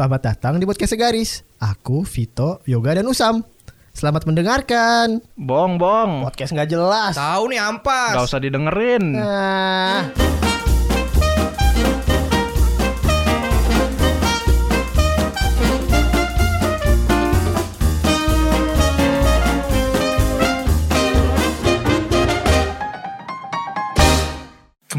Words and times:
Selamat 0.00 0.32
datang 0.32 0.56
di 0.56 0.64
podcast 0.64 0.96
Segaris. 0.96 1.44
Aku, 1.60 2.08
Vito, 2.08 2.64
Yoga, 2.64 2.96
dan 2.96 3.04
Usam. 3.04 3.44
Selamat 3.92 4.24
mendengarkan. 4.24 5.20
Bong, 5.36 5.76
bong. 5.76 6.24
Podcast 6.24 6.56
nggak 6.56 6.72
jelas. 6.72 7.20
Tahu 7.20 7.52
nih 7.52 7.60
ampas. 7.60 8.16
Gak 8.16 8.24
usah 8.32 8.40
didengerin. 8.40 9.20
Nah, 9.20 10.08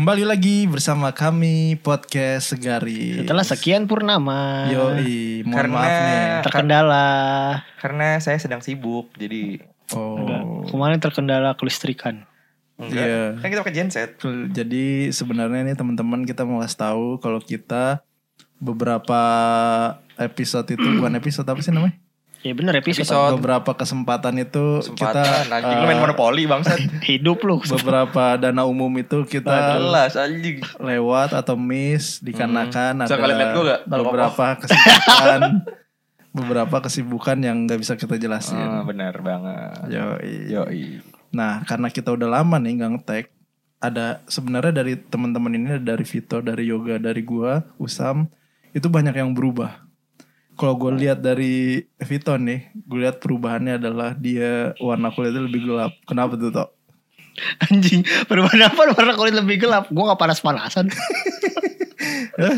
Kembali 0.02 0.26
lagi 0.26 0.66
bersama 0.66 1.14
kami 1.14 1.78
podcast 1.78 2.58
Segari. 2.58 3.22
setelah 3.22 3.46
sekian 3.46 3.86
purnama. 3.86 4.66
Yoi, 4.74 5.46
mohon 5.46 5.54
Karena- 5.62 5.78
maaf 5.78 5.94
nih. 5.94 6.26
Terkendala. 6.42 7.08
Karena 7.78 8.18
saya 8.18 8.42
sedang 8.42 8.66
sibuk, 8.66 9.14
jadi 9.14 9.62
Enggak. 9.94 10.42
Oh, 10.42 10.66
Kemarin 10.66 10.98
terkendala 10.98 11.54
kelistrikan. 11.54 12.26
enggak. 12.82 12.98
Iya. 12.98 13.46
Kan 13.46 13.48
kita 13.54 13.62
pakai 13.62 13.78
genset. 13.78 14.18
Jadi 14.50 15.14
sebenarnya 15.14 15.70
nih 15.70 15.78
teman-teman 15.78 16.26
kita 16.26 16.50
mau 16.50 16.66
kasih 16.66 16.82
tahu 16.82 17.22
kalau 17.22 17.38
kita 17.38 18.02
beberapa 18.58 19.22
episode 20.18 20.66
itu 20.66 20.98
bukan 20.98 21.14
episode 21.14 21.46
apa 21.46 21.62
sih 21.62 21.70
namanya? 21.70 21.94
Ya 22.42 22.58
bener 22.58 22.74
episode. 22.82 23.06
Episode. 23.06 23.38
Beberapa 23.38 23.72
kesempatan 23.78 24.34
itu 24.42 24.82
Kesempatan. 24.82 25.26
kita 25.46 25.54
anjing 25.54 25.78
lu 25.78 25.86
main 25.86 25.98
eh, 25.98 26.02
monopoli 26.02 26.44
bangsat. 26.50 26.80
Hidup 27.10 27.46
lu. 27.46 27.62
beberapa 27.62 28.38
dana 28.42 28.66
umum 28.66 28.90
itu 28.98 29.22
kita 29.30 29.78
jelas 29.78 30.18
anjing. 30.18 30.58
lewat 30.82 31.38
atau 31.38 31.54
miss 31.54 32.18
dikarenakan 32.18 33.06
Bisa 33.06 33.14
ada 33.14 33.22
kalian 33.22 33.38
lihat 33.38 33.52
gua 33.54 33.64
nggak? 33.64 33.82
Kalau 33.86 34.04
beberapa 34.10 34.46
kesibukan 34.58 35.42
beberapa 36.38 36.78
kesibukan 36.82 37.38
yang 37.44 37.58
nggak 37.70 37.80
bisa 37.80 37.94
kita 37.94 38.16
jelasin. 38.18 38.58
Ah, 38.58 38.82
benar 38.88 39.22
banget. 39.22 39.92
Yoi. 39.94 40.34
Yoi. 40.50 40.84
Nah, 41.32 41.62
karena 41.64 41.94
kita 41.94 42.10
udah 42.10 42.42
lama 42.42 42.58
nih 42.58 42.74
nggak 42.82 42.92
ngetek, 42.98 43.26
ada 43.78 44.24
sebenarnya 44.26 44.82
dari 44.82 44.98
teman-teman 44.98 45.54
ini 45.56 45.78
dari 45.78 46.04
Vito, 46.08 46.42
dari 46.42 46.68
Yoga, 46.68 46.98
dari 46.98 47.22
gua, 47.22 47.62
Usam, 47.78 48.28
itu 48.72 48.88
banyak 48.90 49.14
yang 49.14 49.32
berubah. 49.38 49.91
Kalau 50.52 50.76
gue 50.76 50.92
lihat 50.94 51.20
dari 51.20 51.80
Vito 51.98 52.34
nih, 52.34 52.70
gue 52.76 53.00
lihat 53.02 53.18
perubahannya 53.18 53.78
adalah 53.78 54.14
dia 54.14 54.76
warna 54.78 55.10
kulitnya 55.10 55.42
lebih 55.42 55.66
gelap. 55.66 55.96
Kenapa 56.06 56.36
tuh, 56.36 56.52
Tok? 56.52 56.70
Anjing. 57.66 58.04
Perubahan 58.28 58.68
apa 58.68 58.92
warna 58.92 59.14
kulit 59.16 59.34
lebih 59.34 59.64
gelap? 59.64 59.88
Gua 59.90 60.14
gak 60.14 60.22
panas-panasan. 60.22 60.92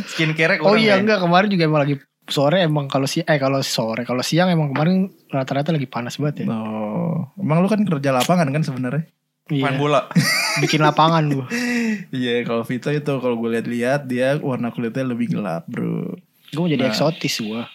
Skincare 0.09 0.61
Oh 0.63 0.77
iya 0.77 0.95
enggak 0.95 1.19
kemarin 1.19 1.49
juga 1.49 1.63
emang 1.65 1.81
lagi 1.83 1.95
sore 2.23 2.63
emang 2.63 2.87
kalau 2.87 3.03
si 3.03 3.19
eh 3.19 3.35
kalau 3.35 3.59
sore 3.59 4.07
kalau 4.07 4.23
siang 4.23 4.47
emang 4.47 4.71
kemarin 4.71 5.11
rata-rata 5.27 5.75
lagi 5.75 5.89
panas 5.89 6.15
banget 6.15 6.47
ya. 6.47 6.55
Oh, 6.55 7.27
emang 7.35 7.59
lu 7.59 7.67
kan 7.67 7.83
kerja 7.83 8.15
lapangan 8.15 8.47
kan 8.47 8.63
sebenarnya? 8.63 9.03
Main 9.51 9.75
Iya. 9.75 9.79
bola. 9.79 10.01
Bikin 10.63 10.79
lapangan 10.79 11.23
gua. 11.27 11.47
Iya, 12.15 12.47
kalau 12.47 12.63
Vito 12.63 12.87
itu 12.87 13.13
kalau 13.19 13.35
gue 13.35 13.59
lihat-lihat 13.59 14.07
dia 14.07 14.39
warna 14.39 14.71
kulitnya 14.71 15.03
lebih 15.03 15.35
gelap, 15.35 15.67
bro. 15.67 16.15
Gua 16.55 16.61
mau 16.63 16.71
jadi 16.71 16.87
Nah. 16.87 16.89
eksotis 16.89 17.43
gua. 17.43 17.67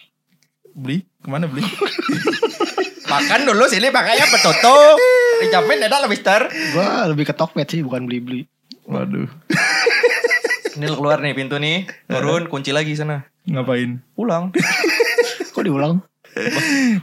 Beli? 0.73 1.05
Ke 1.19 1.27
mana 1.27 1.45
beli? 1.45 1.63
Makan 3.11 3.41
dulu 3.43 3.65
sini 3.65 3.89
pakainya 3.89 4.25
betutu. 4.25 4.77
Dicapain 5.41 5.81
ada 5.81 5.97
lah 5.97 6.07
mister. 6.07 6.45
Gua 6.71 7.09
lebih 7.09 7.25
ke 7.25 7.33
Tokped 7.33 7.65
sih 7.65 7.81
bukan 7.81 8.05
beli-beli. 8.05 8.45
Waduh, 8.85 9.29
Ini 10.75 10.85
lu 10.85 10.95
keluar 10.95 11.17
nih 11.19 11.33
pintu 11.33 11.57
nih. 11.57 11.85
Turun 12.05 12.45
kunci 12.45 12.69
lagi 12.69 12.93
sana. 12.93 13.25
ngapain? 13.45 14.01
Pulang. 14.13 14.49
Kok 15.53 15.61
diulang? 15.61 16.01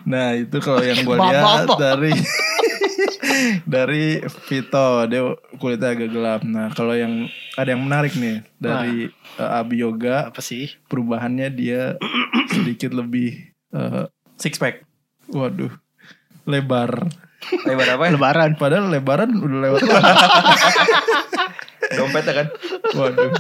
Nah 0.02 0.34
itu 0.34 0.58
kalau 0.58 0.78
yang 0.80 1.02
gue 1.02 1.14
Bapak, 1.14 1.26
lihat 1.28 1.66
Bapak. 1.66 1.78
dari 1.78 2.12
dari 3.66 4.06
Vito 4.46 4.88
dia 5.06 5.22
kulitnya 5.58 5.90
agak 5.92 6.10
gelap. 6.10 6.40
Nah 6.42 6.70
kalau 6.72 6.94
yang 6.94 7.26
ada 7.54 7.68
yang 7.68 7.82
menarik 7.82 8.14
nih 8.14 8.42
dari 8.56 9.10
uh, 9.36 9.58
Abi 9.58 9.82
Yoga 9.82 10.30
Apa 10.30 10.40
sih? 10.40 10.74
perubahannya 10.86 11.48
dia 11.50 11.98
sedikit 12.54 12.94
lebih 12.94 13.55
uh, 13.76 14.08
Six 14.40 14.56
pack. 14.56 14.88
waduh 15.28 15.72
lebar. 16.46 17.10
Lebar 17.66 17.86
apa 17.98 18.02
ya? 18.08 18.10
Lebaran. 18.14 18.50
Padahal 18.56 18.86
lebaran 18.88 19.30
udah 19.34 19.58
lewat. 19.66 19.80
Dompetnya 21.86 22.32
kan. 22.34 22.46
waduh. 22.98 23.30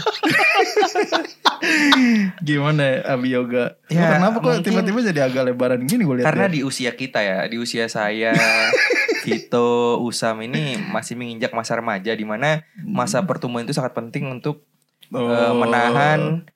Gimana 2.42 2.82
ya 2.82 2.98
Abi 3.16 3.34
Yoga? 3.34 3.74
Ya, 3.90 4.18
kenapa 4.18 4.38
kok 4.38 4.62
tiba-tiba 4.62 5.02
jadi 5.02 5.26
agak 5.26 5.50
lebaran 5.50 5.82
gini 5.86 6.06
gue 6.06 6.22
lihat? 6.22 6.26
Karena 6.30 6.46
di 6.46 6.62
usia 6.62 6.94
kita 6.94 7.22
ya, 7.22 7.42
di 7.50 7.58
usia 7.58 7.90
saya, 7.90 8.30
Vito, 9.26 9.98
Usam 9.98 10.38
ini 10.46 10.78
masih 10.78 11.18
menginjak 11.18 11.50
masa 11.50 11.74
remaja 11.74 12.14
di 12.14 12.22
mana 12.22 12.62
masa 12.86 13.26
pertumbuhan 13.26 13.66
itu 13.66 13.74
sangat 13.74 13.98
penting 13.98 14.30
untuk 14.30 14.62
eh, 15.10 15.52
menahan 15.56 16.46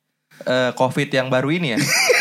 eh, 0.47 0.71
COVID 0.79 1.09
yang 1.11 1.27
baru 1.27 1.51
ini 1.51 1.75
ya. 1.75 1.79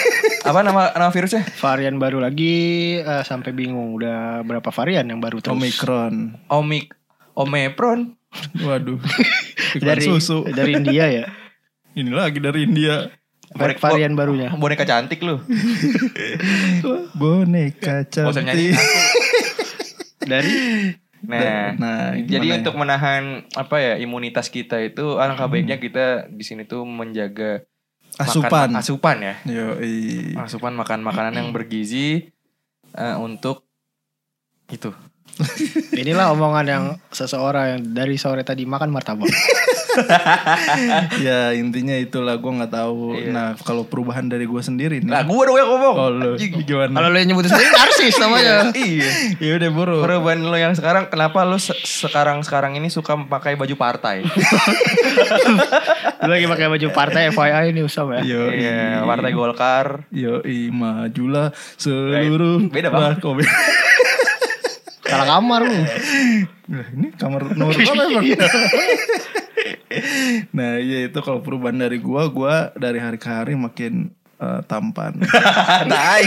Apa 0.50 0.66
nama 0.66 0.90
nama 0.98 1.14
virusnya? 1.14 1.46
Varian 1.62 2.02
baru 2.02 2.18
lagi 2.18 2.98
eh, 2.98 3.22
sampai 3.22 3.54
bingung 3.54 3.94
udah 3.94 4.42
berapa 4.42 4.66
varian 4.74 5.06
yang 5.06 5.22
baru 5.22 5.46
terus. 5.46 5.54
Omikron. 5.54 6.42
Omik 6.50 6.90
Omepron. 7.38 8.18
Waduh. 8.58 8.98
Dari 9.86 10.02
susu. 10.02 10.42
dari 10.50 10.74
India 10.74 11.06
ya. 11.06 11.26
Ini 12.00 12.10
lagi 12.10 12.42
dari 12.42 12.66
India. 12.66 13.14
Bonek- 13.54 13.78
varian 13.78 14.18
barunya. 14.18 14.50
Boneka 14.62 14.90
cantik 14.90 15.22
lu. 15.22 15.38
Boneka 17.14 18.10
cantik. 18.10 18.74
Dari 20.26 20.54
Nah, 21.20 21.76
Nah, 21.76 22.16
jadi 22.16 22.48
ya? 22.48 22.56
untuk 22.64 22.80
menahan 22.80 23.44
apa 23.52 23.76
ya 23.84 23.94
imunitas 24.00 24.48
kita 24.48 24.80
itu 24.80 25.20
alangkah 25.20 25.52
baiknya 25.52 25.76
kita 25.76 26.32
di 26.32 26.48
sini 26.48 26.64
tuh 26.64 26.88
menjaga 26.88 27.68
makan- 28.18 28.26
asupan. 28.26 28.70
asupan 28.74 29.18
ya. 29.22 29.36
Yo, 29.46 29.68
asupan 30.40 30.74
makan 30.74 31.04
makanan 31.06 31.34
yang 31.38 31.50
bergizi 31.54 32.32
eh, 32.96 33.16
untuk 33.20 33.70
itu 34.70 34.94
inilah 36.02 36.36
omongan 36.36 36.66
yang 36.68 36.84
seseorang 37.10 37.66
yang 37.78 37.82
dari 37.96 38.20
sore 38.20 38.44
tadi 38.44 38.68
makan 38.68 38.92
martabak. 38.92 39.30
ya 41.26 41.54
intinya 41.54 41.96
itulah 41.96 42.36
gue 42.36 42.52
nggak 42.52 42.72
tahu. 42.72 43.18
Iya. 43.18 43.30
Nah 43.32 43.48
kalau 43.60 43.84
perubahan 43.84 44.26
dari 44.26 44.46
gue 44.46 44.62
sendiri 44.62 45.02
nih. 45.02 45.10
nah 45.10 45.22
gue 45.22 45.42
dong 45.42 45.58
yang 45.58 45.70
ngomong 45.70 45.96
oh 45.96 46.10
lu 46.10 46.32
Anjing. 46.36 46.52
gimana? 46.64 46.94
Kalau 46.94 47.08
lo 47.10 47.18
yang 47.18 47.30
nyebut 47.32 47.46
sendiri 47.48 47.70
narsis 47.70 48.16
namanya. 48.24 48.56
iya 48.74 49.10
ya 49.40 49.52
udah 49.58 49.70
buru. 49.72 49.98
perubahan 50.02 50.40
lo 50.42 50.58
yang 50.58 50.74
sekarang 50.74 51.08
kenapa 51.08 51.44
lo 51.44 51.58
se- 51.58 51.78
sekarang 51.82 52.42
sekarang 52.42 52.76
ini 52.76 52.88
suka 52.88 53.18
pakai 53.18 53.56
baju 53.56 53.76
partai 53.76 54.24
Lu 56.20 56.30
lagi 56.30 56.46
pakai 56.46 56.68
baju 56.68 56.88
partai 56.92 57.32
FYI 57.32 57.72
ini 57.72 57.82
Usam 57.82 58.12
ya. 58.14 58.22
Yo, 58.22 58.52
iya 58.52 59.02
partai 59.04 59.32
Golkar 59.32 60.04
Yo, 60.12 60.44
majulah 60.70 61.52
seluruh. 61.76 62.68
Beda, 62.70 62.92
Bang. 62.92 63.02
Lah, 63.02 63.14
kok 63.18 63.34
beda? 63.34 63.52
Salah 65.06 65.26
kamar 65.26 65.62
lu. 65.66 65.74
Lah, 66.70 66.86
ini 66.94 67.10
kamar 67.18 67.58
nomor 67.58 67.74
berapa 67.78 68.04
emang? 68.06 68.26
nah 70.58 70.78
iya 70.78 71.10
itu 71.10 71.20
kalau 71.20 71.42
perubahan 71.42 71.82
dari 71.82 71.98
gua, 71.98 72.30
gua 72.30 72.70
dari 72.78 73.02
hari 73.02 73.18
ke 73.18 73.26
hari 73.26 73.58
makin 73.58 74.14
eh, 74.38 74.62
tampan. 74.70 75.18
tai 75.92 76.24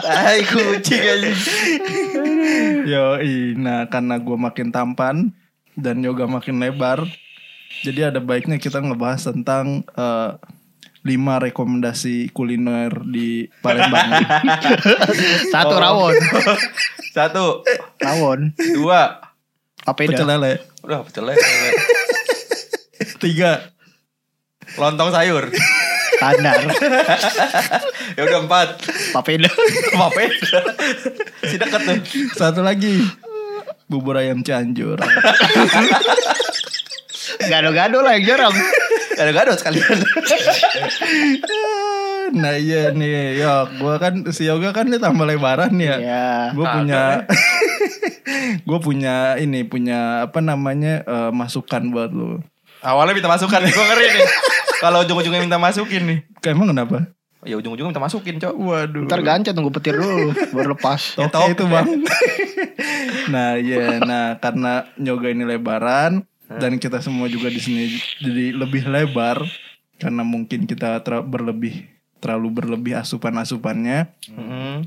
tai 0.00 0.40
kucing 0.42 1.04
aja 1.04 1.30
Yo, 2.88 3.20
nah 3.60 3.84
karena 3.86 4.16
gua 4.16 4.40
makin 4.40 4.72
tampan 4.72 5.30
dan 5.76 6.00
yoga 6.00 6.24
makin 6.24 6.56
lebar, 6.56 7.04
jadi 7.84 8.08
ada 8.08 8.18
baiknya 8.18 8.56
kita 8.56 8.80
ngebahas 8.80 9.28
tentang 9.28 9.84
eh, 9.92 10.30
lima 11.06 11.38
rekomendasi 11.38 12.32
kuliner 12.34 12.90
di 13.06 13.46
Palembang. 13.62 14.10
Satu 15.52 15.76
Oh. 15.76 15.78
rawon. 15.78 16.14
satu 17.14 17.44
Rawon. 18.02 18.50
dua 18.74 19.22
Papeda. 19.86 20.18
Pecel 20.18 20.26
lele. 20.26 20.52
udah 20.82 21.06
pecel 21.06 21.24
lele. 21.30 21.38
Tiga. 23.22 23.70
lontong 24.76 25.14
sayur 25.14 25.46
Standar. 26.18 26.58
ya 28.18 28.22
udah 28.26 28.38
empat 28.42 28.68
Papeda. 29.14 29.46
apa 30.10 30.18
ya 30.26 30.30
si 31.46 31.54
deket 31.54 31.80
tuh 31.86 31.98
Satu 32.34 32.66
lagi. 32.66 32.98
Bubur 33.86 34.18
ayam 34.18 34.42
Cianjur. 34.42 34.98
Gado-gado 37.46 38.02
lah 38.02 38.18
yang 38.18 38.26
jarang. 38.26 38.54
gado-gado 39.16 39.54
sekalian 39.54 40.02
nah 42.32 42.54
iya 42.54 42.90
nih, 42.90 43.38
ya 43.38 43.68
gua 43.78 43.98
kan 43.98 44.26
si 44.30 44.46
Yoga 44.46 44.70
kan 44.70 44.88
dia 44.88 44.98
tambah 44.98 45.22
lebaran 45.22 45.74
ya. 45.76 45.96
Iya. 45.98 46.26
Gue 46.54 46.66
punya 46.66 47.02
gue 48.68 48.78
punya 48.80 49.14
ini 49.36 49.62
punya 49.62 50.26
apa 50.26 50.38
namanya 50.40 51.02
eh, 51.02 51.30
masukan 51.30 51.90
buat 51.90 52.10
lu. 52.10 52.42
awalnya 52.82 53.16
minta 53.16 53.26
masukan 53.26 53.62
gue 53.62 53.72
ngeri 53.88 54.06
nih 54.12 54.26
kalau 54.78 55.02
ujung-ujungnya 55.02 55.42
minta 55.42 55.58
masukin 55.58 56.02
nih 56.06 56.18
Kayak 56.38 56.54
emang 56.54 56.70
kenapa? 56.70 56.98
ya 57.42 57.54
ujung-ujungnya 57.56 57.90
minta 57.90 58.02
masukin 58.02 58.36
cok 58.36 58.54
Waduh. 58.54 59.06
Ntar 59.06 59.20
gancet 59.22 59.54
tunggu 59.54 59.70
petir 59.70 59.94
dulu 59.96 60.34
baru 60.52 60.74
lepas. 60.74 61.00
Oke 61.22 61.30
top. 61.30 61.48
itu 61.50 61.64
bang. 61.66 61.86
nah 63.32 63.54
iya, 63.56 63.98
nah 63.98 64.38
karena 64.38 64.86
yoga 64.98 65.30
ini 65.30 65.42
lebaran 65.42 66.22
dan 66.46 66.78
kita 66.78 67.02
semua 67.02 67.26
juga 67.26 67.50
di 67.50 67.58
sini 67.58 67.90
jadi 68.22 68.54
lebih 68.54 68.86
lebar 68.86 69.42
karena 69.98 70.22
mungkin 70.22 70.66
kita 70.66 71.02
berlebih 71.22 71.86
terlalu 72.18 72.62
berlebih 72.62 72.96
asupan-asupannya. 72.98 74.12
Mm-mm. 74.32 74.86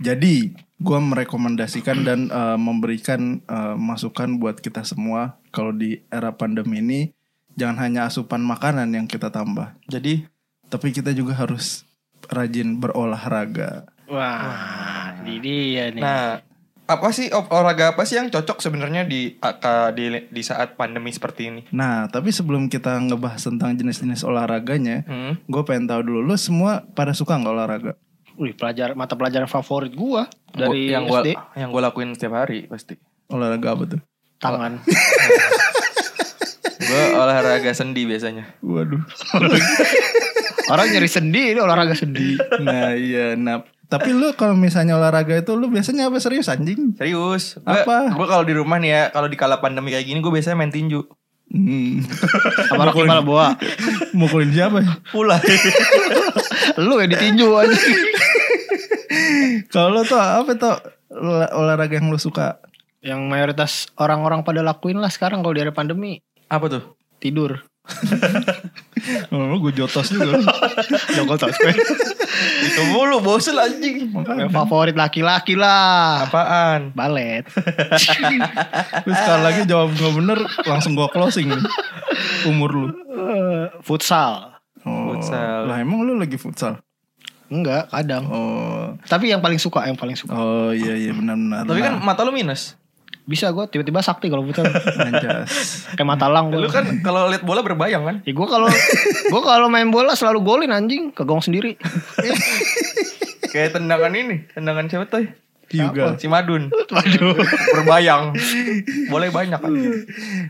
Jadi 0.00 0.56
gue 0.80 0.98
merekomendasikan 0.98 2.02
dan 2.08 2.20
eh, 2.32 2.58
memberikan 2.58 3.44
eh, 3.44 3.76
masukan 3.76 4.40
buat 4.40 4.58
kita 4.58 4.80
semua 4.82 5.36
kalau 5.52 5.76
di 5.76 6.00
era 6.08 6.32
pandemi 6.32 6.80
ini 6.80 7.00
jangan 7.58 7.76
hanya 7.84 8.00
asupan 8.08 8.40
makanan 8.40 8.88
yang 8.94 9.04
kita 9.04 9.28
tambah, 9.28 9.76
jadi 9.90 10.24
tapi 10.70 10.94
kita 10.94 11.10
juga 11.12 11.36
harus 11.36 11.84
rajin 12.30 12.78
berolahraga. 12.78 13.90
Wah, 14.06 15.12
ini 15.20 15.36
dia 15.42 15.84
nih. 15.92 16.00
nah 16.00 16.40
apa 16.90 17.10
sih 17.10 17.26
ol- 17.28 17.46
olahraga 17.46 17.90
apa 17.90 18.02
sih 18.02 18.14
yang 18.14 18.26
cocok 18.26 18.58
sebenarnya 18.58 19.02
di, 19.02 19.34
di 19.90 20.02
di 20.26 20.40
saat 20.40 20.74
pandemi 20.74 21.08
seperti 21.08 21.44
ini 21.44 21.60
Nah, 21.70 22.06
tapi 22.06 22.28
sebelum 22.28 22.66
kita 22.66 22.92
ngebahas 23.00 23.40
tentang 23.40 23.72
jenis-jenis 23.72 24.20
olahraganya, 24.22 25.02
Hmm. 25.02 25.34
gue 25.40 25.62
pengen 25.62 25.86
tahu 25.86 26.00
dulu, 26.02 26.18
lu 26.24 26.34
semua 26.34 26.82
pada 26.88 27.10
suka 27.10 27.34
nggak 27.34 27.52
olahraga? 27.52 27.90
Wih, 28.34 28.52
pelajar 28.52 28.92
mata 28.92 29.12
pelajaran 29.12 29.46
favorit 29.46 29.92
gua 29.92 30.24
Gua- 30.48 30.66
dari 30.66 30.88
yang 30.88 31.04
gua 31.04 31.20
SD 31.20 31.28
yang 31.54 31.68
gua 31.68 31.78
lakuin 31.84 32.10
setiap 32.10 32.36
hari 32.36 32.64
pasti 32.64 32.96
Olahraga 33.28 33.66
apa 33.70 33.82
tuh? 33.86 34.00
tangan. 34.38 34.72
Gue 36.80 37.02
olahraga 37.14 37.70
sendi 37.70 38.02
biasanya. 38.02 38.56
Waduh. 38.58 38.98
Orang 40.66 40.86
nyari 40.88 41.06
sendi 41.06 41.52
ini 41.52 41.58
olahraga 41.58 41.92
sendi. 41.92 42.34
Nah, 42.58 42.92
iya. 42.92 43.34
Nah, 43.34 43.62
tapi 43.90 44.14
lu 44.14 44.30
kalau 44.32 44.54
misalnya 44.54 44.94
olahraga 44.94 45.34
itu 45.36 45.52
lu 45.52 45.66
biasanya 45.66 46.06
apa 46.06 46.22
serius 46.22 46.46
anjing? 46.46 46.94
Serius. 46.94 47.58
Gua, 47.58 47.82
Apa? 47.82 48.14
Gue 48.14 48.26
kalau 48.26 48.44
di 48.46 48.54
rumah 48.54 48.78
nih 48.78 48.90
ya, 48.90 49.02
kalau 49.10 49.26
di 49.26 49.34
kala 49.34 49.58
pandemi 49.58 49.90
kayak 49.90 50.06
gini 50.06 50.22
gue 50.22 50.30
biasanya 50.30 50.56
main 50.56 50.70
tinju. 50.70 51.02
Hmm. 51.50 52.06
Apa 52.70 52.86
Rocky 52.86 53.02
Balboa? 53.02 53.58
Mukulin 54.18 54.54
siapa? 54.54 54.78
ya? 54.78 54.94
Pula. 55.10 55.42
Lu 56.78 57.02
yang 57.02 57.10
ditinju 57.10 57.50
aja. 57.50 57.74
Kalau 59.68 59.90
lu 59.90 60.02
tuh 60.06 60.14
apa 60.16 60.54
tuh 60.54 60.78
olah- 61.10 61.50
olahraga 61.52 61.98
yang 61.98 62.06
lu 62.06 62.18
suka? 62.18 62.62
Yang 63.02 63.20
mayoritas 63.26 63.72
orang-orang 63.98 64.46
pada 64.46 64.62
lakuin 64.62 65.02
lah 65.02 65.10
sekarang 65.10 65.42
kalau 65.42 65.56
di 65.56 65.62
era 65.64 65.74
pandemi 65.74 66.22
Apa 66.46 66.70
tuh? 66.70 66.82
tidur. 67.18 67.66
Oh, 69.30 69.56
gue 69.58 69.72
jotos 69.74 70.10
juga. 70.10 70.38
Jongkol 71.14 71.38
tas. 71.38 71.56
Itu 72.62 72.80
mulu 72.90 73.20
bosen 73.20 73.56
anjing. 73.56 74.10
Yang 74.12 74.50
favorit 74.50 74.96
laki-laki 74.96 75.54
lah. 75.54 76.26
Apaan? 76.26 76.94
Balet. 76.94 77.44
Terus 79.04 79.16
sekali 79.16 79.42
lagi 79.42 79.60
jawab 79.66 79.92
gak 79.94 80.12
bener 80.14 80.38
langsung 80.64 80.94
gua 80.94 81.10
closing 81.10 81.50
nih. 81.50 81.62
Umur 82.48 82.70
lu. 82.72 82.88
Eh, 82.90 83.64
futsal. 83.82 84.56
Oh, 84.80 85.12
Futsal. 85.12 85.68
Lah 85.68 85.76
emang 85.78 86.02
lu 86.02 86.16
lagi 86.16 86.40
futsal? 86.40 86.80
Enggak, 87.50 87.90
kadang. 87.90 88.24
Oh. 88.30 88.94
Tapi 89.04 89.28
yang 89.28 89.42
paling 89.42 89.58
suka, 89.58 89.84
yang 89.84 89.98
paling 89.98 90.14
suka. 90.14 90.32
Oh 90.32 90.70
iya 90.70 90.94
iya 90.94 91.10
benar-benar. 91.10 91.66
Tapi 91.66 91.80
kan 91.82 91.98
Nah, 91.98 92.04
mata 92.06 92.22
lu 92.22 92.30
minus. 92.30 92.78
Bisa 93.30 93.54
gue 93.54 93.62
tiba-tiba 93.70 94.02
sakti 94.02 94.26
kalau 94.26 94.42
futsal. 94.42 94.66
anjas. 94.98 95.46
Kayak 95.94 96.08
mata 96.08 96.26
lang 96.26 96.50
Lu 96.50 96.66
gue. 96.66 96.66
kan 96.66 96.82
kalau 96.98 97.30
lihat 97.30 97.46
bola 97.46 97.62
berbayang 97.62 98.02
kan? 98.02 98.16
Ya 98.26 98.34
gue 98.34 98.48
kalau 98.50 98.66
gue 99.30 99.42
kalau 99.46 99.70
main 99.70 99.86
bola 99.86 100.18
selalu 100.18 100.42
golin 100.42 100.74
anjing 100.74 101.14
ke 101.14 101.22
gong 101.22 101.38
sendiri. 101.38 101.78
Kayak 103.50 103.78
tendangan 103.78 104.10
ini, 104.14 104.46
tendangan 104.50 104.86
siapa 104.86 105.06
tuh? 105.06 105.26
Juga. 105.70 106.18
Si 106.18 106.26
Madun. 106.26 106.66
Waduh. 106.90 107.38
Berbayang. 107.78 108.34
Boleh 109.06 109.30
banyak 109.30 109.60
kan? 109.62 109.70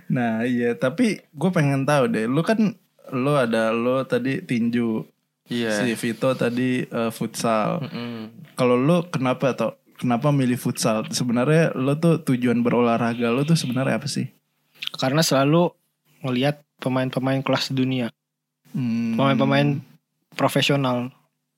Nah 0.09 0.49
iya 0.49 0.73
tapi 0.73 1.21
gue 1.29 1.50
pengen 1.53 1.85
tahu 1.85 2.09
deh. 2.09 2.25
Lu 2.25 2.41
kan 2.41 2.73
lu 3.12 3.33
ada 3.37 3.69
lu 3.69 4.00
tadi 4.05 4.41
tinju. 4.41 5.05
Iya. 5.53 5.85
Si 5.85 5.93
Vito 5.93 6.33
tadi 6.33 6.81
eh, 6.83 7.11
futsal. 7.12 7.85
Mm-mm. 7.85 8.33
Kalau 8.56 8.81
lu 8.81 9.05
kenapa 9.12 9.53
atau 9.53 9.76
kenapa 10.00 10.32
milih 10.32 10.56
futsal? 10.56 11.05
Sebenarnya 11.12 11.76
lu 11.76 11.93
tuh 11.94 12.25
tujuan 12.25 12.64
berolahraga 12.64 13.29
lu 13.29 13.44
tuh 13.44 13.55
sebenarnya 13.55 14.00
apa 14.00 14.08
sih? 14.08 14.32
Karena 14.97 15.20
selalu 15.20 15.69
ngelihat 16.25 16.64
pemain-pemain 16.81 17.44
kelas 17.44 17.70
dunia, 17.70 18.08
Hmm, 18.73 19.19
pemain-pemain 19.19 19.82
profesional 20.32 21.11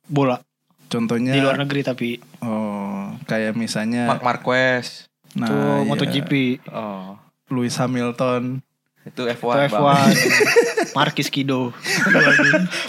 bola 0.09 0.41
contohnya 0.89 1.37
di 1.37 1.41
luar 1.45 1.61
negeri 1.61 1.81
tapi 1.85 2.09
oh 2.41 3.13
kayak 3.29 3.53
misalnya 3.53 4.09
Mark 4.09 4.25
Marquez. 4.25 5.07
nah 5.37 5.45
itu 5.45 5.57
iya, 5.57 5.89
MotoGP, 5.89 6.33
Oh. 6.73 7.17
Lewis 7.53 7.77
Hamilton 7.77 8.65
Itu 9.05 9.29
itu 9.29 9.35
F1. 9.45 9.69
Bang. 9.69 9.71
F1, 9.77 10.09
Marquis 10.97 11.29
Kido. 11.29 11.75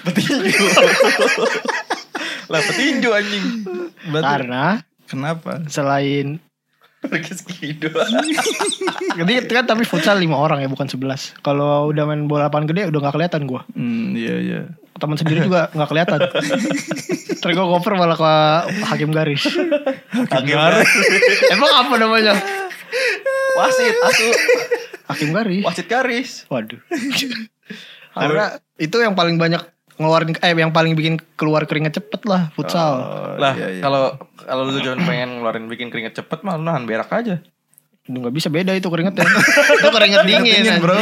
Petinju. 0.04 0.56
lah 2.52 2.62
petinju 2.62 3.10
anjing. 3.12 3.46
Berarti 4.08 4.28
Karena 4.30 4.64
kenapa? 5.14 5.62
selain 5.70 6.42
Marquez 7.04 7.44
Kido. 7.44 7.92
Jadi 9.20 9.34
kan 9.52 9.68
tapi 9.68 9.84
futsal 9.84 10.16
lima 10.24 10.40
orang 10.40 10.64
ya 10.64 10.72
bukan 10.72 10.88
11 10.88 11.44
Kalau 11.44 11.92
udah 11.92 12.04
main 12.08 12.32
bola 12.32 12.48
lapangan 12.48 12.72
gede 12.72 12.88
udah 12.88 13.00
gak 13.04 13.16
kelihatan 13.20 13.44
gue 13.44 13.62
Hmm, 13.76 14.16
iya 14.16 14.36
iya. 14.40 14.60
Teman 14.96 15.20
sendiri 15.20 15.44
juga 15.44 15.68
gak 15.76 15.90
kelihatan 15.92 16.20
Terus 17.44 17.54
gue 17.60 17.68
cover 17.76 17.94
malah 18.00 18.16
ke 18.16 18.34
hakim 18.88 19.12
garis 19.12 19.44
Hakim 20.32 20.56
garis. 20.56 20.92
Emang 21.52 21.72
apa 21.76 21.96
namanya? 22.00 22.34
Wasit, 23.60 23.96
asu. 24.00 24.28
Hakim 25.12 25.30
garis 25.36 25.64
Wasit 25.68 25.88
garis. 25.92 26.48
Waduh 26.48 26.80
Karena 28.16 28.64
itu 28.80 28.96
yang 28.96 29.12
paling 29.12 29.36
banyak 29.36 29.60
ngeluarin 29.98 30.34
eh 30.42 30.54
yang 30.58 30.74
paling 30.74 30.98
bikin 30.98 31.22
keluar 31.38 31.70
keringet 31.70 32.02
cepet 32.02 32.26
lah 32.26 32.50
futsal. 32.58 32.94
Oh, 32.98 33.34
Lah, 33.38 33.54
iya, 33.54 33.68
iya. 33.78 33.82
kalau 33.82 34.18
kalau 34.36 34.64
lu 34.70 34.80
jangan 34.82 35.06
pengen 35.06 35.40
ngeluarin 35.40 35.66
bikin 35.70 35.94
keringet 35.94 36.18
cepet 36.18 36.42
mah 36.42 36.58
lu 36.58 36.66
nahan 36.66 36.90
berak 36.90 37.10
aja. 37.14 37.42
Udah 38.04 38.20
nggak 38.28 38.36
bisa 38.36 38.52
beda 38.52 38.76
itu 38.76 38.90
keringetnya. 38.92 39.24
itu 39.80 39.90
keringet 39.94 40.22
dingin, 40.28 40.60
Dingin, 40.66 40.82
bro. 40.84 41.00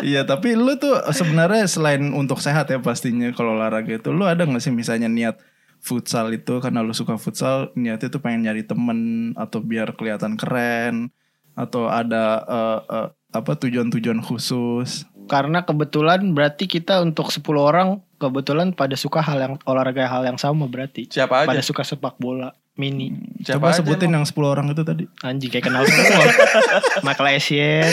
iya, 0.00 0.24
tapi 0.24 0.56
lu 0.56 0.72
tuh 0.80 0.96
sebenarnya 1.12 1.68
selain 1.68 2.14
untuk 2.16 2.40
sehat 2.40 2.72
ya 2.72 2.80
pastinya 2.80 3.28
kalau 3.36 3.52
olahraga 3.58 4.00
itu 4.00 4.08
lu 4.08 4.24
ada 4.24 4.48
gak 4.48 4.62
sih 4.64 4.72
misalnya 4.72 5.12
niat 5.12 5.36
futsal 5.80 6.32
itu 6.32 6.60
karena 6.60 6.80
lu 6.80 6.92
suka 6.96 7.16
futsal 7.20 7.72
niatnya 7.76 8.08
tuh 8.12 8.20
pengen 8.20 8.48
nyari 8.48 8.64
temen 8.64 9.32
atau 9.36 9.60
biar 9.60 9.92
kelihatan 9.96 10.36
keren 10.40 11.08
atau 11.56 11.88
ada 11.88 12.44
eh, 12.48 12.80
eh, 12.96 13.08
apa 13.30 13.52
tujuan-tujuan 13.60 14.20
khusus 14.24 15.08
Karena 15.30 15.62
kebetulan 15.62 16.34
berarti 16.34 16.66
kita 16.66 16.98
untuk 17.06 17.30
10 17.30 17.46
orang 17.54 18.02
kebetulan 18.18 18.74
pada 18.74 18.98
suka 18.98 19.22
hal 19.22 19.38
yang 19.38 19.54
olahraga 19.62 20.10
hal 20.10 20.26
yang 20.26 20.34
sama 20.42 20.66
berarti. 20.66 21.06
Siapa 21.06 21.46
aja? 21.46 21.54
Pada 21.54 21.62
suka 21.62 21.86
sepak 21.86 22.18
bola 22.18 22.50
mini. 22.74 23.14
Siapa 23.46 23.62
coba 23.62 23.66
aja 23.70 23.78
sebutin 23.78 24.10
emang? 24.10 24.26
yang 24.26 24.26
10 24.26 24.42
orang 24.58 24.66
itu 24.74 24.82
tadi 24.82 25.04
Anjing 25.22 25.54
kayak 25.54 25.70
kenal 25.70 25.86
semua. 25.86 26.26
Michael 27.06 27.38
Essien, 27.38 27.86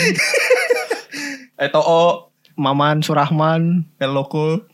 Eh 1.62 1.70
To'o. 1.70 2.34
Maman 2.58 3.06
Surahman, 3.06 3.86
Eloko 4.02 4.66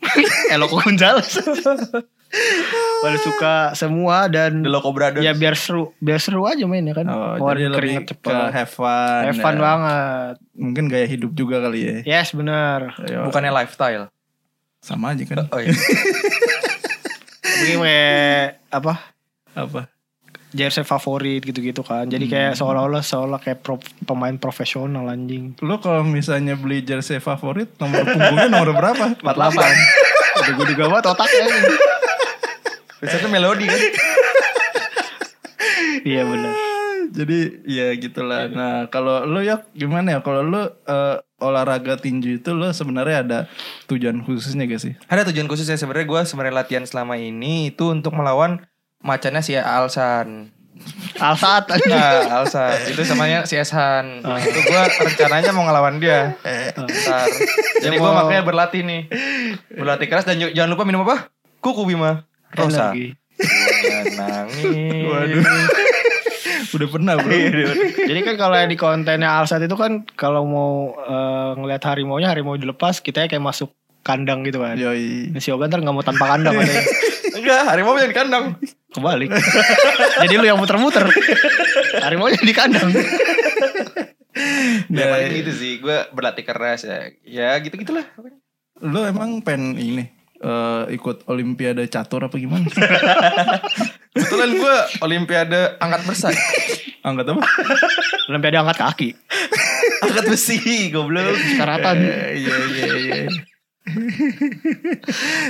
Eloko 0.49 0.81
Gonzales. 0.81 1.37
pada 3.05 3.19
suka 3.19 3.53
semua 3.73 4.25
dan 4.25 4.59
The 4.59 4.67
Loco 4.67 4.89
Brothers. 4.89 5.21
ya 5.21 5.31
biar 5.31 5.53
seru, 5.53 5.93
biar 5.97 6.17
seru 6.17 6.43
aja 6.43 6.63
mainnya 6.63 6.91
kan. 6.91 7.05
oh, 7.05 7.37
Keluarin 7.37 7.55
jadi 7.55 7.67
lebih 7.67 7.77
keringet 7.77 8.03
ke 8.03 8.13
cepet. 8.15 8.49
have 8.51 8.71
fun 8.71 9.21
Have 9.23 9.37
fun 9.37 9.55
ya. 9.55 9.61
banget. 9.61 10.33
mungkin 10.53 10.83
gaya 10.87 11.05
hidup 11.05 11.31
juga 11.31 11.59
kali 11.59 11.79
ya 11.79 11.97
Yes 12.03 12.31
bener. 12.31 12.97
Ayo, 12.99 13.25
Bukannya 13.25 13.53
lifestyle. 13.53 14.09
sama 14.79 15.11
aja 15.11 15.23
kan 15.23 15.45
Oh 15.47 15.57
iya. 15.57 15.69
Begini 17.45 17.97
apa 18.67 18.93
apa 19.53 19.87
jersey 20.51 20.81
favorit 20.81 21.41
gitu-gitu 21.41 21.81
kan. 21.81 22.05
Jadi 22.05 22.25
kayak 22.25 22.55
seolah-olah 22.55 23.01
seolah 23.01 23.37
kayak 23.37 23.59
pro- 23.59 23.75
pemain 24.01 24.31
profesional 24.33 25.03
anjing. 25.05 25.51
Lo 25.59 25.77
kalau 25.77 25.99
misalnya 26.01 26.55
beli 26.55 26.79
jersey 26.79 27.19
favorit 27.19 27.75
nomor 27.75 28.03
punggungnya 28.05 28.47
nomor 28.49 28.71
berapa? 28.71 29.19
48. 29.19 29.27
Udah 30.35 30.51
gue 30.53 30.65
juga 30.69 30.83
banget 30.89 31.05
otaknya. 31.07 31.43
Biasanya 33.01 33.29
melodi 33.31 33.65
kan. 33.67 33.81
Iya 36.05 36.21
bener. 36.21 36.53
Jadi 37.15 37.39
ya 37.65 37.89
gitulah. 37.97 38.45
Nah 38.51 38.87
kalau 38.93 39.25
lo 39.25 39.41
ya 39.41 39.65
gimana 39.73 40.17
ya? 40.17 40.19
Kalau 40.21 40.45
lo 40.45 40.61
eh, 40.85 41.17
olahraga 41.41 41.97
tinju 41.97 42.41
itu 42.41 42.53
lo 42.53 42.69
sebenarnya 42.69 43.17
ada 43.25 43.39
tujuan 43.89 44.21
khususnya 44.21 44.69
gak 44.69 44.81
sih? 44.81 44.93
Ada 45.09 45.25
tujuan 45.33 45.49
khusus 45.49 45.65
ya 45.65 45.77
sebenarnya 45.77 46.05
gue 46.05 46.21
sebenarnya 46.29 46.55
latihan 46.61 46.85
selama 46.85 47.17
ini 47.17 47.73
itu 47.73 47.89
untuk 47.89 48.13
melawan 48.13 48.61
macannya 49.01 49.41
si 49.41 49.57
Alsan. 49.57 50.53
Anjing. 51.15 51.87
Nah, 51.87 52.43
Alsan 52.43 52.91
itu 52.91 53.01
samanya 53.07 53.47
si 53.47 53.55
Eshan. 53.55 54.19
Nah, 54.19 54.37
itu 54.43 54.59
gue 54.59 54.81
rencananya 55.07 55.55
mau 55.55 55.63
ngelawan 55.63 56.03
dia. 56.03 56.35
Ntar. 56.75 57.27
Jadi 57.79 57.95
gue 57.95 58.11
makanya 58.11 58.43
berlatih 58.43 58.81
nih. 58.83 59.01
Berlatih 59.71 60.07
keras 60.11 60.27
dan 60.27 60.37
jangan 60.37 60.69
lupa 60.75 60.83
minum 60.83 61.07
apa? 61.07 61.31
Kuku 61.63 61.87
Bima 61.87 62.27
Rosa. 62.53 62.93
Energi. 62.93 63.25
Nangis. 64.15 64.63
Waduh. 65.09 65.43
Udah 66.75 66.87
pernah 66.91 67.13
bro. 67.19 67.31
Jadi 68.03 68.19
kan 68.23 68.35
kalau 68.35 68.55
yang 68.59 68.69
di 68.71 68.79
kontennya 68.79 69.39
Alsat 69.39 69.63
itu 69.63 69.75
kan 69.79 70.03
kalau 70.19 70.43
mau 70.43 70.91
eh, 70.95 71.51
ngeliat 71.55 71.83
harimau-nya 71.87 72.31
harimau 72.31 72.59
dilepas 72.59 72.99
kita 72.99 73.27
kayak 73.31 73.43
masuk 73.43 73.71
kandang 74.03 74.43
gitu 74.43 74.59
kan. 74.61 74.75
Yoi. 74.75 75.31
Nah, 75.31 75.41
si 75.41 75.49
Yoga 75.49 75.71
ntar 75.71 75.81
gak 75.81 75.95
mau 75.95 76.05
tanpa 76.05 76.35
kandang 76.35 76.59
katanya. 76.59 76.83
Enggak, 77.39 77.61
harimau 77.67 77.95
yang 77.99 78.11
di 78.11 78.17
kandang. 78.17 78.45
Kebalik. 78.93 79.29
Jadi 80.23 80.33
lu 80.39 80.45
yang 80.47 80.59
muter-muter. 80.59 81.03
harimau 81.99 82.31
di 82.31 82.53
kandang. 82.55 82.91
Ya 84.91 85.05
paling 85.09 85.31
gitu 85.43 85.51
sih, 85.55 85.71
gue 85.79 85.97
berlatih 86.11 86.45
keras 86.47 86.87
ya. 86.87 87.11
Ya 87.25 87.49
gitu-gitulah. 87.59 88.05
Lu 88.79 89.03
emang 89.03 89.43
pengen 89.43 89.75
ini 89.79 90.14
eh, 90.45 90.83
ikut 90.93 91.25
olimpiade 91.25 91.89
catur 91.89 92.21
apa 92.23 92.37
gimana? 92.37 92.69
Kebetulan 94.13 94.49
gue 94.53 94.75
olimpiade 95.01 95.75
angkat 95.75 96.01
bersai. 96.05 96.37
Angkat 97.01 97.33
apa? 97.33 97.41
Olimpiade 98.29 98.57
angkat 98.57 98.77
kaki. 98.79 99.09
angkat 100.01 100.25
besi, 100.27 100.57
goblok. 100.87 101.33
Karatan. 101.57 101.97
Iya 101.99 102.55
iya 102.71 102.87
iya. 102.95 103.23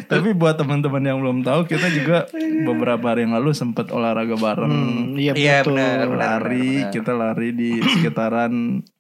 Tapi 0.06 0.36
buat 0.36 0.60
teman-teman 0.60 1.00
yang 1.00 1.18
belum 1.20 1.40
tahu, 1.42 1.64
kita 1.66 1.88
juga 1.88 2.28
beberapa 2.68 3.16
hari 3.16 3.24
yang 3.24 3.36
lalu 3.36 3.56
sempat 3.56 3.88
olahraga 3.90 4.36
bareng. 4.36 4.72
Hmm, 4.72 5.16
iya 5.16 5.32
Iya, 5.32 5.58
betul. 5.64 5.80
benar, 5.80 6.00
benar. 6.04 6.20
lari, 6.44 6.70
kita 6.92 7.12
lari 7.16 7.50
di 7.52 7.80
sekitaran 7.80 8.54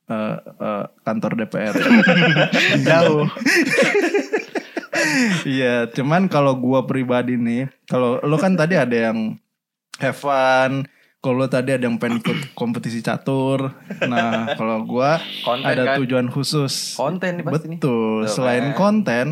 eh, 0.06 0.38
eh, 0.40 0.84
kantor 1.04 1.32
DPR. 1.36 1.76
Jauh. 2.80 3.28
Iya, 5.46 5.86
cuman 5.90 6.26
kalau 6.26 6.54
gua 6.56 6.84
pribadi 6.84 7.36
nih, 7.36 7.70
kalau 7.86 8.18
lo 8.22 8.36
kan 8.36 8.54
tadi 8.54 8.74
ada 8.74 9.12
yang 9.12 9.38
have 9.98 10.14
fun, 10.14 10.86
kalau 11.20 11.42
lo 11.42 11.46
tadi 11.46 11.72
ada 11.72 11.84
yang 11.84 11.98
pengen 11.98 12.20
ikut 12.20 12.54
kompetisi 12.54 13.00
catur. 13.00 13.72
Nah, 14.02 14.54
kalau 14.54 14.84
gua 14.84 15.18
Konten 15.42 15.66
ada 15.66 15.82
kan. 15.86 15.96
tujuan 16.02 16.28
khusus. 16.30 16.94
Konten 16.94 17.40
nih 17.40 17.44
pasti 17.44 17.66
nih. 17.68 17.78
Betul, 17.80 18.26
Tuh, 18.26 18.30
selain 18.30 18.72
kan. 18.72 18.78
konten 18.78 19.26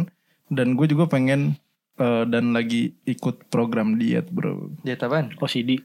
dan 0.49 0.67
gue 0.73 0.85
juga 0.85 1.07
pengen 1.07 1.55
eh, 1.95 2.23
dan 2.25 2.53
lagi 2.53 2.93
ikut 3.03 3.49
program 3.49 3.97
diet, 3.97 4.29
Bro. 4.29 4.73
Diet 4.81 5.01
apaan? 5.01 5.33
OCD. 5.37 5.81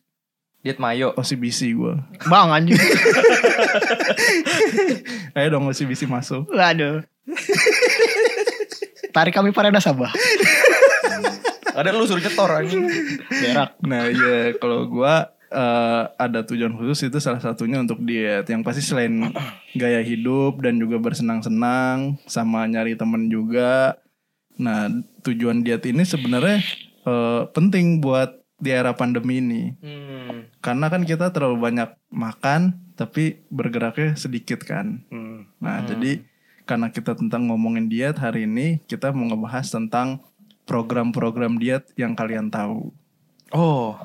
Diet 0.59 0.77
mayo. 0.77 1.15
OCBC 1.15 1.73
gue. 1.73 1.95
Bang 2.27 2.51
anjing. 2.51 2.75
Ayo 5.39 5.47
dong 5.49 5.67
OCBC 5.67 6.05
masuk. 6.05 6.45
Waduh. 6.51 7.07
Tarik 9.19 9.35
kami 9.35 9.51
pada 9.51 9.75
nasabah. 9.75 10.15
Ada 11.79 11.91
lu 11.91 12.07
suruh 12.07 12.23
nyetor 12.23 12.51
anjing. 12.55 12.87
Berak. 13.27 13.75
Nah, 13.83 14.07
iya 14.07 14.55
kalau 14.63 14.87
gua 14.87 15.35
eh, 15.51 16.03
ada 16.15 16.47
tujuan 16.47 16.75
khusus 16.79 17.11
itu 17.11 17.19
salah 17.19 17.43
satunya 17.43 17.83
untuk 17.83 17.99
diet. 18.07 18.47
Yang 18.47 18.63
pasti 18.63 18.83
selain 18.87 19.35
gaya 19.75 19.99
hidup 20.07 20.63
dan 20.63 20.79
juga 20.79 21.03
bersenang-senang 21.03 22.23
sama 22.31 22.63
nyari 22.71 22.95
temen 22.95 23.27
juga. 23.27 23.99
Nah, 24.55 24.87
tujuan 25.27 25.67
diet 25.67 25.83
ini 25.83 26.07
sebenarnya 26.07 26.63
eh, 27.03 27.43
penting 27.51 27.99
buat 27.99 28.39
di 28.63 28.71
era 28.71 28.95
pandemi 28.95 29.43
ini. 29.43 29.75
Hmm. 29.83 30.47
Karena 30.63 30.95
kan 30.95 31.03
kita 31.03 31.35
terlalu 31.35 31.59
banyak 31.59 31.91
makan 32.15 32.95
tapi 32.95 33.43
bergeraknya 33.51 34.15
sedikit 34.15 34.63
kan. 34.63 35.03
Hmm. 35.11 35.51
Nah, 35.59 35.83
jadi 35.87 36.23
karena 36.69 36.93
kita 36.93 37.17
tentang 37.17 37.49
ngomongin 37.49 37.89
diet 37.89 38.21
hari 38.21 38.45
ini 38.45 38.85
kita 38.85 39.09
mau 39.09 39.25
ngebahas 39.27 39.65
tentang 39.65 40.21
program-program 40.63 41.57
diet 41.57 41.89
yang 41.97 42.13
kalian 42.13 42.53
tahu. 42.53 42.93
Oh, 43.49 43.97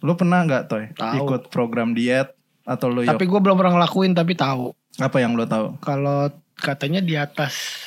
Lo 0.00 0.16
pernah 0.16 0.40
nggak 0.40 0.64
toy 0.64 0.88
Tahu. 0.96 1.14
ikut 1.20 1.42
program 1.52 1.92
diet 1.92 2.32
atau 2.64 2.88
lo 2.88 3.04
Tapi 3.04 3.28
gue 3.28 3.36
belum 3.36 3.52
pernah 3.52 3.76
ngelakuin 3.76 4.16
tapi 4.16 4.32
tahu. 4.32 4.72
apa 4.96 5.16
yang 5.20 5.36
lo 5.36 5.44
tahu? 5.44 5.76
Kalau 5.78 6.32
katanya 6.56 7.04
di 7.04 7.14
atas 7.14 7.86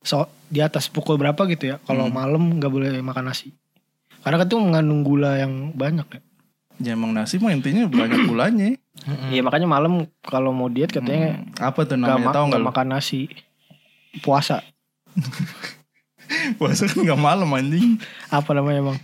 so 0.00 0.28
di 0.46 0.60
atas 0.60 0.92
pukul 0.92 1.16
berapa 1.16 1.40
gitu 1.48 1.72
ya. 1.72 1.76
Kalau 1.82 2.08
Hmm. 2.08 2.14
malam 2.14 2.42
nggak 2.60 2.68
boleh 2.68 2.90
makan 3.00 3.32
nasi. 3.32 3.56
Karena 4.20 4.36
kan 4.36 4.48
itu 4.48 4.60
mengandung 4.60 5.00
gula 5.00 5.40
yang 5.40 5.72
banyak 5.72 6.04
ya. 6.12 6.20
Ya 6.80 6.92
emang 6.92 7.12
nasi 7.12 7.36
mah 7.36 7.52
intinya 7.52 7.84
banyak 7.86 8.24
gulanya. 8.24 8.72
Iya 9.28 9.40
makanya 9.40 9.68
malam 9.68 9.92
kalau 10.20 10.50
mau 10.50 10.66
diet 10.66 10.88
katanya 10.88 11.36
Hmm, 11.36 11.52
apa 11.60 11.80
tuh 11.84 11.94
namanya 11.94 12.20
ma- 12.22 12.32
tahu 12.32 12.44
nggak 12.48 12.64
makan 12.66 12.86
nasi. 12.90 13.28
Puasa. 14.18 14.64
Puasa 16.56 16.86
kan 16.86 17.02
nggak 17.02 17.20
malam 17.20 17.48
anjing. 17.50 18.00
Apa 18.28 18.50
namanya 18.52 18.80
emang? 18.80 18.98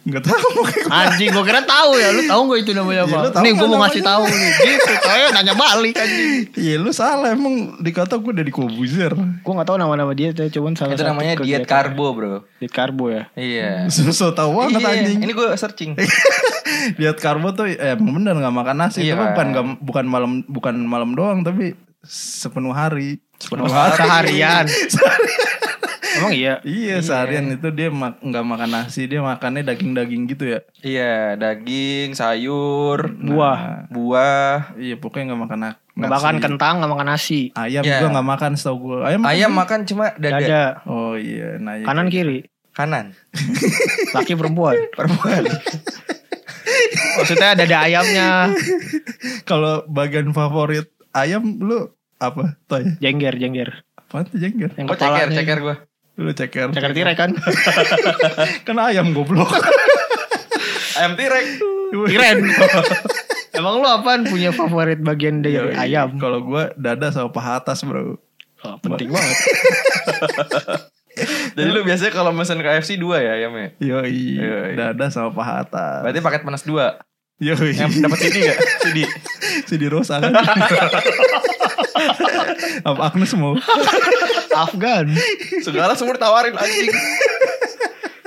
Nggak 0.00 0.24
tahu. 0.24 0.64
Anjing 0.96 1.28
gue 1.28 1.44
kira 1.44 1.60
tahu 1.60 1.92
ya. 1.94 2.08
Lu 2.08 2.24
tahu 2.24 2.40
gak 2.48 2.60
itu 2.62 2.72
namanya 2.72 3.04
Ya, 3.04 3.20
apa? 3.20 3.28
tahu 3.30 3.42
Nih 3.44 3.52
gue 3.52 3.66
mau 3.68 3.78
ngasih 3.78 4.00
tahu 4.02 4.24
nih. 4.24 4.50
Gitu. 4.56 4.92
Soalnya 4.98 5.28
nanya 5.30 5.54
balik 5.54 5.92
anjing. 5.94 6.28
Iya 6.56 6.74
lu 6.80 6.88
salah 6.90 7.28
emang 7.30 7.54
dikata 7.76 8.16
gue 8.16 8.32
dari 8.32 8.48
Kobuzer. 8.48 9.12
Gue 9.12 9.52
gak 9.52 9.68
tahu 9.68 9.76
nama-nama 9.76 10.16
diet 10.16 10.32
ya. 10.34 10.48
Cuman 10.48 10.72
salah 10.72 10.96
itu 10.96 11.04
namanya 11.04 11.36
diet 11.36 11.68
karbo, 11.68 12.16
Bro. 12.16 12.48
Diet 12.56 12.72
karbo 12.72 13.12
ya. 13.12 13.28
Iya. 13.36 13.84
Susu 13.92 14.32
tahu 14.32 14.56
banget 14.56 14.80
Iya, 14.80 14.88
anjing. 14.88 15.18
Ini 15.20 15.32
gue 15.36 15.46
searching. 15.54 15.92
Diet 16.94 17.18
karbo 17.18 17.50
tuh 17.50 17.66
eh, 17.66 17.94
emang 17.94 18.16
bener 18.16 18.34
nggak 18.36 18.54
makan 18.54 18.76
nasi. 18.78 19.02
Iya, 19.02 19.14
tapi 19.14 19.22
kan. 19.22 19.30
bukan 19.30 19.46
nggak- 19.48 19.78
bukan 19.80 20.04
malam 20.06 20.32
bukan 20.44 20.74
malam 20.80 21.10
doang 21.12 21.40
tapi 21.40 21.74
sepenuh 22.02 22.72
hari. 22.72 23.18
Sepenuh 23.36 23.68
Seharian. 23.68 24.66
Emang 26.10 26.34
iya. 26.34 26.58
Iya 26.60 26.98
seharian 27.00 27.48
itu 27.48 27.70
dia 27.70 27.88
mak- 27.88 28.18
nggak 28.18 28.42
makan 28.42 28.68
nasi 28.68 29.06
dia 29.06 29.22
makannya 29.22 29.62
daging-daging 29.62 30.26
gitu 30.26 30.44
ya. 30.48 30.60
Iya, 30.80 31.14
daging, 31.34 32.12
sayur, 32.12 33.14
Buah. 33.14 33.86
buah. 33.88 34.74
Iya 34.74 34.98
pokoknya 34.98 35.32
nggak 35.32 35.40
makan 35.40 35.58
na- 35.62 35.78
Gak 35.90 36.02
nasi. 36.02 36.12
makan 36.12 36.36
kentang, 36.40 36.74
gak 36.78 36.90
makan 36.90 37.08
nasi. 37.08 37.40
Ayam 37.52 37.82
Ya. 37.82 37.96
juga 37.96 38.06
nggak 38.10 38.28
makan 38.28 38.50
setahu 38.52 38.76
gue. 38.82 38.98
Ayam 39.02 39.20
makan 39.20 39.32
Ayam 39.32 39.50
juga? 39.50 39.60
makan 39.60 39.78
cuma 39.84 40.04
dada. 40.14 40.36
Dada. 40.36 40.64
Oh 40.84 41.14
iya, 41.14 41.48
nah 41.56 41.74
iya. 41.74 41.84
Kanan 41.84 42.06
kiri. 42.08 42.38
Kanan. 42.70 43.12
Laki 44.10 44.34
perempuan. 44.34 44.76
Perempuan. 44.98 45.42
Maksudnya 47.16 47.54
dada 47.54 47.76
ayamnya. 47.80 48.28
Kalau 49.44 49.84
bagian 49.86 50.30
favorit 50.30 50.86
ayam 51.10 51.58
lu 51.58 51.90
apa? 52.16 52.56
Toy. 52.66 52.84
Jengger, 52.98 53.34
jengger. 53.34 53.82
Apa 53.96 54.26
tuh 54.26 54.38
jengger? 54.38 54.70
Yang 54.74 54.86
Oh, 54.88 54.96
ceker, 54.96 55.28
ceker 55.30 55.58
gue. 55.60 55.76
Lu 56.20 56.30
ceker. 56.30 56.68
Ceker 56.70 56.92
tirai 56.92 57.14
kan. 57.14 57.30
kan 58.66 58.76
ayam 58.78 59.10
goblok. 59.10 59.48
Ayam 60.94 61.14
tirek. 61.14 61.46
Tiren. 61.90 62.38
Emang 63.50 63.82
lu 63.82 63.86
apaan 63.86 64.22
punya 64.24 64.52
favorit 64.52 65.02
bagian 65.02 65.42
dari 65.42 65.58
Yoi. 65.58 65.74
ayam? 65.74 66.14
Kalau 66.16 66.38
gua 66.40 66.70
dada 66.76 67.10
sama 67.10 67.28
paha 67.28 67.58
atas, 67.58 67.82
Bro. 67.82 68.14
Oh, 68.60 68.76
penting 68.78 69.10
banget. 69.10 69.36
Jadi 71.56 71.68
lu 71.70 71.82
biasanya 71.82 72.12
kalau 72.14 72.30
mesen 72.30 72.62
KFC 72.62 72.96
dua 72.96 73.20
ya 73.20 73.32
ayamnya? 73.36 73.74
Yoi. 73.82 74.38
Yoi. 74.38 74.72
Dada 74.78 75.10
sama 75.10 75.34
paha 75.34 75.66
atas. 75.66 76.00
Berarti 76.06 76.20
paket 76.22 76.42
panas 76.46 76.62
dua. 76.62 77.02
Yoi. 77.40 77.72
Yang 77.72 78.04
dapat 78.04 78.18
CD 78.20 78.36
gak? 78.46 78.58
CD. 78.84 78.98
di 79.82 79.86
Rosa 79.88 80.20
kan. 80.20 80.30
Apa 82.88 83.00
Agnes 83.12 83.32
mau? 83.36 83.56
Afgan. 84.62 85.12
Segala 85.64 85.96
semua 85.96 86.16
ditawarin 86.16 86.56
anjing. 86.56 86.92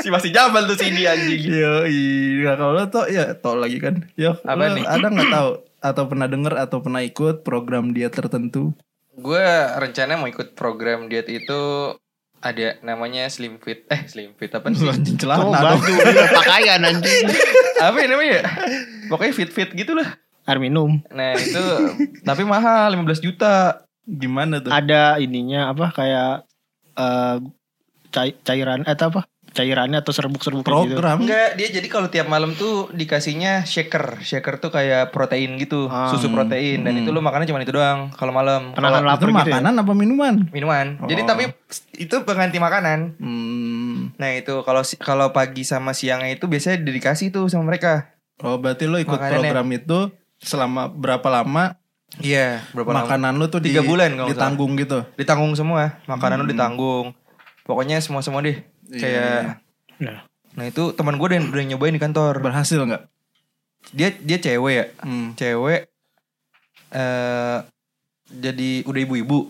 si 0.03 0.11
masih 0.11 0.35
jambal 0.35 0.67
tuh 0.67 0.77
CD 0.77 1.07
anjing. 1.07 1.41
Yoi. 1.45 1.99
Nah, 2.43 2.55
kalau 2.59 2.73
lo 2.75 2.85
tau 2.91 3.07
ya 3.07 3.33
tau 3.37 3.55
lagi 3.55 3.79
kan. 3.79 4.03
Ya, 4.19 4.35
Apa 4.43 4.69
lo 4.69 4.75
nih? 4.77 4.85
ada 4.85 5.07
nggak 5.07 5.31
tahu 5.31 5.49
atau 5.83 6.03
pernah 6.07 6.27
denger 6.31 6.53
atau 6.59 6.77
pernah 6.79 7.01
ikut 7.03 7.43
program 7.45 7.95
diet 7.95 8.15
tertentu? 8.15 8.71
Gue 9.13 9.45
rencana 9.77 10.17
mau 10.17 10.25
ikut 10.25 10.57
program 10.57 11.05
diet 11.05 11.29
itu 11.29 11.61
ada 12.43 12.75
namanya 12.83 13.23
Slim 13.25 13.55
Fit. 13.57 13.88
Eh 13.88 14.03
Slim 14.05 14.35
Fit 14.35 14.51
apa 14.51 14.67
sih? 14.69 14.83
Anjing 14.83 15.15
Oh, 15.15 15.21
celana 15.23 15.59
baju 15.63 15.91
iya, 16.12 16.23
pakaian 16.29 16.81
anjing. 16.83 17.25
apa 17.79 17.97
ya 17.97 18.07
namanya? 18.07 18.39
Pokoknya 19.07 19.33
fit 19.33 19.50
fit 19.50 19.69
gitu 19.71 19.95
lah. 19.95 20.19
Air 20.43 20.59
minum. 20.59 21.00
Nah 21.07 21.33
itu 21.33 21.63
tapi 22.21 22.43
mahal 22.43 22.91
15 22.93 23.23
juta. 23.23 23.88
Gimana 24.03 24.59
tuh? 24.59 24.67
Ada 24.67 25.15
ininya 25.17 25.71
apa 25.71 25.88
kayak 25.89 26.43
eh 26.93 27.38
cai- 28.12 28.38
cairan 28.43 28.83
eh 28.83 28.91
apa? 28.93 29.23
Cairannya 29.53 30.01
atau 30.01 30.10
serbuk-serbuk 30.10 30.65
gitu. 30.65 30.98
program 30.98 31.22
Enggak, 31.22 31.53
dia 31.53 31.69
jadi 31.69 31.86
kalau 31.86 32.10
tiap 32.10 32.25
malam 32.25 32.53
tuh 32.53 32.89
dikasihnya 32.89 33.63
shaker. 33.63 34.17
Shaker 34.19 34.57
tuh 34.57 34.69
kayak 34.69 35.10
protein 35.10 35.55
gitu, 35.55 35.86
Ah. 35.86 36.10
susu 36.10 36.27
protein 36.27 36.81
dan 36.81 36.91
Hmm. 36.91 37.01
itu 37.01 37.10
lu 37.10 37.22
makannya 37.22 37.45
cuma 37.45 37.62
itu 37.62 37.69
doang 37.69 38.10
kalau 38.12 38.29
malam. 38.29 38.74
Penahan 38.74 39.00
Kalau 39.00 39.07
lapar 39.07 39.22
itu 39.22 39.33
gitu 39.36 39.45
ya. 39.45 39.55
makanan 39.55 39.74
apa 39.77 39.91
minuman? 39.93 40.36
minuman. 40.50 40.86
Jadi 41.05 41.22
Oh. 41.22 41.27
tapi 41.27 41.43
itu 41.95 42.15
pengganti 42.22 42.57
makanan. 42.57 43.00
Hmm. 43.15 43.98
Nah, 44.13 44.29
itu 44.31 44.62
kalau 44.62 44.81
si- 44.81 44.98
kalau 44.98 45.29
pagi 45.29 45.62
sama 45.62 45.93
siangnya 45.93 46.31
itu 46.31 46.45
biasanya 46.45 46.81
dedikasi 46.81 47.29
tuh 47.29 47.45
sama 47.45 47.65
mereka. 47.65 48.10
Oh 48.39 48.57
berarti 48.57 48.86
lo 48.86 48.98
ikut 48.98 49.13
Makanannya. 49.13 49.53
program 49.53 49.67
itu 49.72 50.00
selama 50.38 50.89
berapa 50.89 51.29
lama 51.31 51.77
Iya, 52.15 52.62
berapa 52.72 52.89
lama? 52.91 53.00
makanan 53.05 53.33
lo 53.36 53.48
tuh 53.48 53.57
di, 53.57 53.69
Tiga 53.69 53.81
bulan 53.81 54.13
kalau 54.13 54.27
ditanggung 54.27 54.74
gitu? 54.75 55.05
Ditanggung 55.13 55.53
semua, 55.53 56.01
makanan 56.03 56.41
lu 56.41 56.45
Hmm. 56.45 56.51
ditanggung. 56.51 57.05
Pokoknya 57.63 57.98
semua-semua 57.98 58.41
deh. 58.41 58.60
Iya. 58.93 59.01
Kayak 59.01 59.39
Nah, 60.00 60.19
Nah 60.53 60.65
itu 60.69 60.93
teman 60.93 61.17
gue 61.17 61.25
udah, 61.25 61.39
udah 61.50 61.65
nyobain 61.65 61.93
di 61.93 62.01
kantor. 62.01 62.38
Berhasil 62.38 62.77
nggak? 62.77 63.03
Dia 63.89 64.13
dia 64.15 64.38
cewek 64.38 64.73
ya, 64.73 64.85
Hmm. 65.01 65.33
cewek 65.33 65.89
eh 66.93 67.57
jadi 68.29 68.69
udah 68.85 69.01
ibu-ibu. 69.01 69.50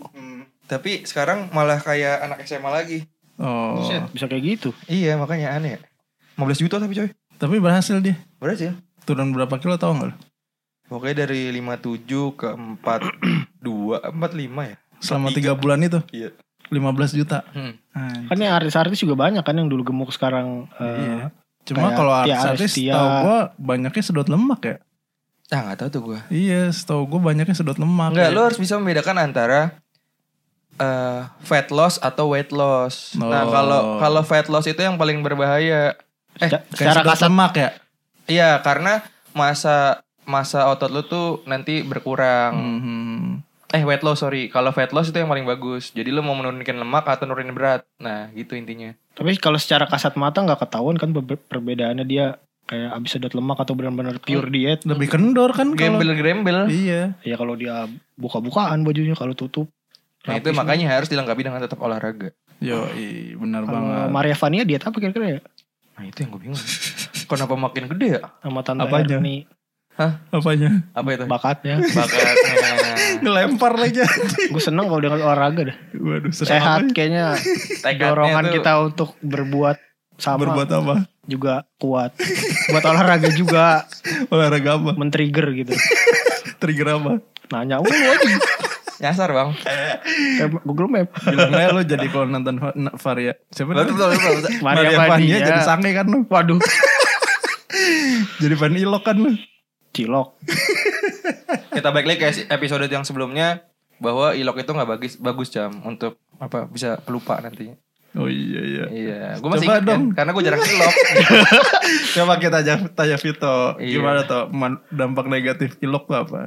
Tapi 0.64 1.04
sekarang 1.04 1.52
malah 1.52 1.76
kayak 1.76 2.24
anak 2.24 2.40
SMA 2.42 2.66
lagi. 2.66 2.98
Oh. 3.36 3.84
Bisa 4.10 4.24
kayak 4.24 4.42
gitu. 4.56 4.70
Iya 4.88 5.20
makanya 5.20 5.52
aneh 5.52 5.76
ya. 5.76 5.80
15 6.34 6.64
juta 6.64 6.80
tapi 6.80 6.96
coy. 6.96 7.10
Tapi 7.36 7.60
berhasil 7.60 8.00
dia. 8.00 8.16
Berhasil. 8.40 8.72
Turun 9.04 9.30
berapa 9.30 9.60
kilo 9.60 9.76
tau 9.76 9.92
nggak? 9.92 10.08
lu? 10.08 10.16
Pokoknya 10.84 11.28
dari 11.28 11.52
57 11.52 12.32
ke 12.32 12.48
42, 12.80 14.00
45 14.00 14.62
ya. 14.64 14.76
Selama 15.00 15.28
43. 15.28 15.36
tiga 15.36 15.52
bulan 15.52 15.78
itu 15.80 16.00
Iya. 16.10 16.30
15 16.68 16.80
juta. 17.14 17.44
Hmm. 17.52 17.76
Ay. 17.90 18.24
Kan 18.26 18.38
yang 18.38 18.54
artis-artis 18.54 18.98
juga 18.98 19.14
banyak 19.14 19.40
kan 19.40 19.54
yang 19.54 19.68
dulu 19.68 19.84
gemuk 19.84 20.10
sekarang 20.10 20.66
eh, 20.76 20.96
Iya. 20.98 21.26
Cuma 21.64 21.92
kalau 21.92 22.12
Tia 22.24 22.36
artis 22.36 22.76
Arestia. 22.76 22.92
tau 22.92 23.08
gue 23.24 23.38
banyaknya 23.58 24.02
sedot 24.02 24.28
lemak 24.28 24.60
ya. 24.62 24.76
Ah 25.48 25.60
gak 25.66 25.78
tahu 25.80 25.88
tuh 25.90 26.02
gue. 26.08 26.18
Iya, 26.28 26.68
setahu 26.68 27.04
gue 27.06 27.20
banyaknya 27.22 27.52
sedot 27.52 27.76
lemak. 27.76 28.12
Enggak, 28.12 28.28
ya. 28.28 28.34
lo 28.34 28.44
harus 28.44 28.56
bisa 28.56 28.76
membedakan 28.76 29.16
antara 29.18 29.80
eh 30.74 31.20
fat 31.40 31.70
loss 31.70 31.96
atau 31.98 32.28
weight 32.28 32.50
loss. 32.50 33.14
Nah, 33.14 33.46
Oh. 33.46 33.48
kalau 33.48 33.80
kalau 33.96 34.22
fat 34.22 34.48
loss 34.48 34.66
itu 34.66 34.80
yang 34.80 34.98
paling 34.98 35.22
berbahaya. 35.22 35.94
Eh, 36.36 36.50
secara 36.74 37.00
sedot 37.00 37.14
kasat 37.14 37.30
lemak 37.30 37.52
ya. 37.54 37.70
iya, 38.26 38.50
karena 38.58 39.06
masa 39.30 40.02
masa 40.24 40.66
otot 40.66 40.90
lu 40.90 41.04
tuh 41.04 41.44
nanti 41.44 41.80
berkurang. 41.80 42.52
Hmm. 42.56 43.13
Eh, 43.74 43.82
weight 43.82 44.06
loss, 44.06 44.22
sorry. 44.22 44.46
Kalau 44.46 44.70
fat 44.70 44.94
loss 44.94 45.10
itu 45.10 45.18
yang 45.18 45.26
paling 45.26 45.42
bagus. 45.42 45.90
Jadi 45.90 46.14
lu 46.14 46.22
mau 46.22 46.38
menurunkan 46.38 46.78
lemak 46.78 47.10
atau 47.10 47.26
nurunin 47.26 47.50
berat. 47.50 47.82
Nah, 47.98 48.30
gitu 48.30 48.54
intinya. 48.54 48.94
Tapi 49.18 49.34
kalau 49.42 49.58
secara 49.58 49.90
kasat 49.90 50.14
mata 50.14 50.38
nggak 50.38 50.62
ketahuan 50.62 50.94
kan 50.94 51.10
per- 51.10 51.42
perbedaannya 51.50 52.06
dia 52.06 52.38
kayak 52.70 52.94
abis 52.94 53.18
sedot 53.18 53.34
lemak 53.34 53.58
atau 53.58 53.74
benar-benar 53.74 54.22
pure 54.22 54.46
diet. 54.46 54.86
Lebih 54.86 55.10
kendor 55.10 55.50
kan 55.50 55.74
kalau. 55.74 55.98
Gembel-gembel. 55.98 56.70
Iya. 56.70 57.18
Ya 57.26 57.34
kalau 57.34 57.58
dia 57.58 57.90
buka-bukaan 58.14 58.86
bajunya 58.86 59.18
kalau 59.18 59.34
tutup. 59.34 59.66
Nah, 60.24 60.38
itu 60.38 60.54
makanya 60.54 60.88
harus 60.94 61.10
dilengkapi 61.10 61.42
dengan 61.42 61.60
tetap 61.60 61.82
olahraga. 61.82 62.30
Yo, 62.62 62.86
benar 63.42 63.66
banget. 63.66 64.08
Maria 64.08 64.36
Vania 64.38 64.62
diet 64.62 64.86
apa 64.86 64.96
kira-kira 64.96 65.26
ya? 65.36 65.40
Nah, 65.98 66.06
itu 66.06 66.22
yang 66.22 66.30
gue 66.30 66.40
bingung. 66.40 66.62
Kenapa 67.28 67.54
makin 67.58 67.90
gede 67.90 68.06
ya? 68.16 68.22
Sama 68.38 68.62
Tante 68.62 68.86
Apanya? 68.86 69.18
Erni 69.18 69.44
Apanya? 70.34 70.82
Apa 70.90 71.08
itu? 71.14 71.24
bakatnya. 71.30 71.78
Bakatnya. 71.78 72.43
Ngelempar 73.22 73.72
lagi. 73.74 74.02
Gue 74.46 74.58
seneng 74.58 74.86
kalau 74.86 75.00
dengan 75.00 75.20
olahraga 75.20 75.70
dah. 75.70 75.76
Waduh, 75.92 76.30
Sehat 76.30 76.90
kayaknya 76.90 77.38
dorongan 77.94 78.44
tuh- 78.44 78.54
kita 78.54 78.72
untuk 78.80 79.10
berbuat 79.20 79.76
sama 80.14 80.38
Berbuat 80.40 80.68
apa? 80.70 80.94
juga 81.24 81.64
kuat. 81.76 82.12
Buat 82.68 82.84
olahraga 82.84 83.28
juga 83.30 83.82
Olahraga 84.32 84.76
apa? 84.76 84.90
men-trigger 84.94 85.46
gitu. 85.54 85.72
Trigger 86.60 86.88
apa? 86.94 87.12
Nanya 87.50 87.78
lu 87.78 87.88
aja 87.88 88.36
Nyasar, 88.94 89.26
Bang. 89.28 89.50
Google 90.62 90.86
Map. 90.88 91.10
Bilangnya 91.18 91.68
lo 91.70 91.82
jadi 91.82 92.06
kalau 92.06 92.24
nonton 92.26 92.56
Varia. 92.94 93.34
Siapa 93.50 93.74
namanya? 93.74 94.22
Vania 94.62 94.90
Vania. 94.96 95.36
jadi 95.42 95.60
sange 95.60 95.90
kan 95.92 96.06
lo. 96.06 96.22
Waduh, 96.24 96.62
Jadi 98.38 98.54
Van 98.54 98.70
Ilok 98.72 99.02
kan 99.02 99.16
lo. 99.18 99.34
cilok. 99.90 100.28
Kita 101.74 101.88
balik 101.90 102.06
lagi 102.06 102.20
ke 102.22 102.28
episode 102.48 102.86
yang 102.86 103.02
sebelumnya 103.02 103.66
bahwa 103.98 104.34
ilok 104.34 104.62
itu 104.62 104.70
nggak 104.74 104.90
bagus 104.90 105.12
bagus 105.18 105.48
jam 105.50 105.70
untuk 105.82 106.18
apa 106.38 106.66
bisa 106.70 106.98
pelupa 107.02 107.38
nantinya. 107.42 107.74
Oh 108.14 108.30
iya 108.30 108.62
iya. 108.62 108.84
Iya, 108.94 109.22
gue 109.42 109.48
masih 109.50 109.66
Coba 109.66 109.74
ingat 109.74 109.84
dong. 109.90 110.02
kan, 110.14 110.22
karena 110.22 110.30
gue 110.30 110.44
jarang 110.46 110.62
ilok. 110.62 110.94
Coba 112.14 112.32
kita 112.38 112.58
tanya, 112.62 112.74
tanya 112.94 113.16
Vito. 113.18 113.58
Iya. 113.82 113.90
Gimana 113.98 114.20
tuh 114.22 114.46
dampak 114.94 115.26
negatif 115.26 115.74
ilok 115.82 116.06
tuh 116.06 116.18
apa? 116.22 116.40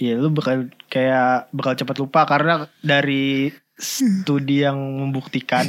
Iya 0.00 0.16
lu 0.16 0.30
bakal 0.32 0.70
kayak 0.88 1.52
bakal 1.52 1.76
cepat 1.76 1.96
lupa 2.00 2.24
karena 2.24 2.70
dari 2.80 3.52
studi 3.80 4.62
yang 4.62 4.76
membuktikan 4.76 5.64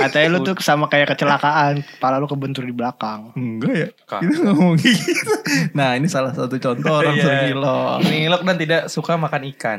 katanya 0.00 0.26
lu 0.32 0.42
tuh 0.42 0.56
sama 0.58 0.88
kayak 0.88 1.12
kecelakaan 1.12 1.84
kepala 1.84 2.16
lu 2.16 2.24
kebentur 2.24 2.64
di 2.64 2.72
belakang 2.72 3.30
Enggak 3.36 3.74
ya. 3.76 3.88
Kak. 4.08 4.20
Kita 4.24 4.50
ngomong 4.50 4.80
gitu. 4.80 5.30
Nah 5.76 5.94
ini 5.94 6.08
salah 6.08 6.32
satu 6.32 6.56
contoh 6.56 6.88
orang 6.90 7.14
Iya. 7.14 7.22
sering 7.22 7.42
ilok. 7.54 7.96
Ini 8.02 8.16
ilok 8.32 8.42
dan 8.42 8.56
tidak 8.56 8.82
suka 8.88 9.20
makan 9.20 9.42
ikan. 9.54 9.78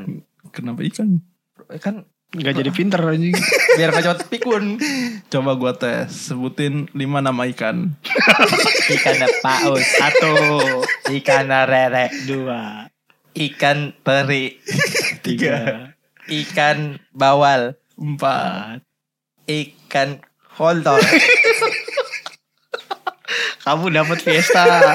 Kenapa 0.53 0.85
ikan? 0.85 1.19
Kan 1.81 2.05
nggak 2.35 2.53
jadi 2.61 2.71
pinter 2.73 2.99
anjing 2.99 3.31
biar 3.79 3.89
gak 3.95 4.03
cepat 4.05 4.27
pikun. 4.27 4.77
Coba 5.31 5.55
gua 5.55 5.71
tes. 5.73 6.11
Sebutin 6.11 6.85
lima 6.93 7.23
nama 7.23 7.47
ikan. 7.49 7.95
Ikan 8.91 9.17
paus, 9.39 9.81
satu 9.97 10.35
ikan 11.15 11.47
rere, 11.47 12.11
dua 12.27 12.91
ikan 13.35 13.91
peri, 13.99 14.59
tiga 15.19 15.94
ikan 16.27 16.97
bawal, 17.11 17.73
Empat. 17.95 18.81
ikan 19.45 20.19
kontol. 20.55 20.97
kamu 23.61 23.89
dapat 23.91 24.21
fiesta 24.21 24.93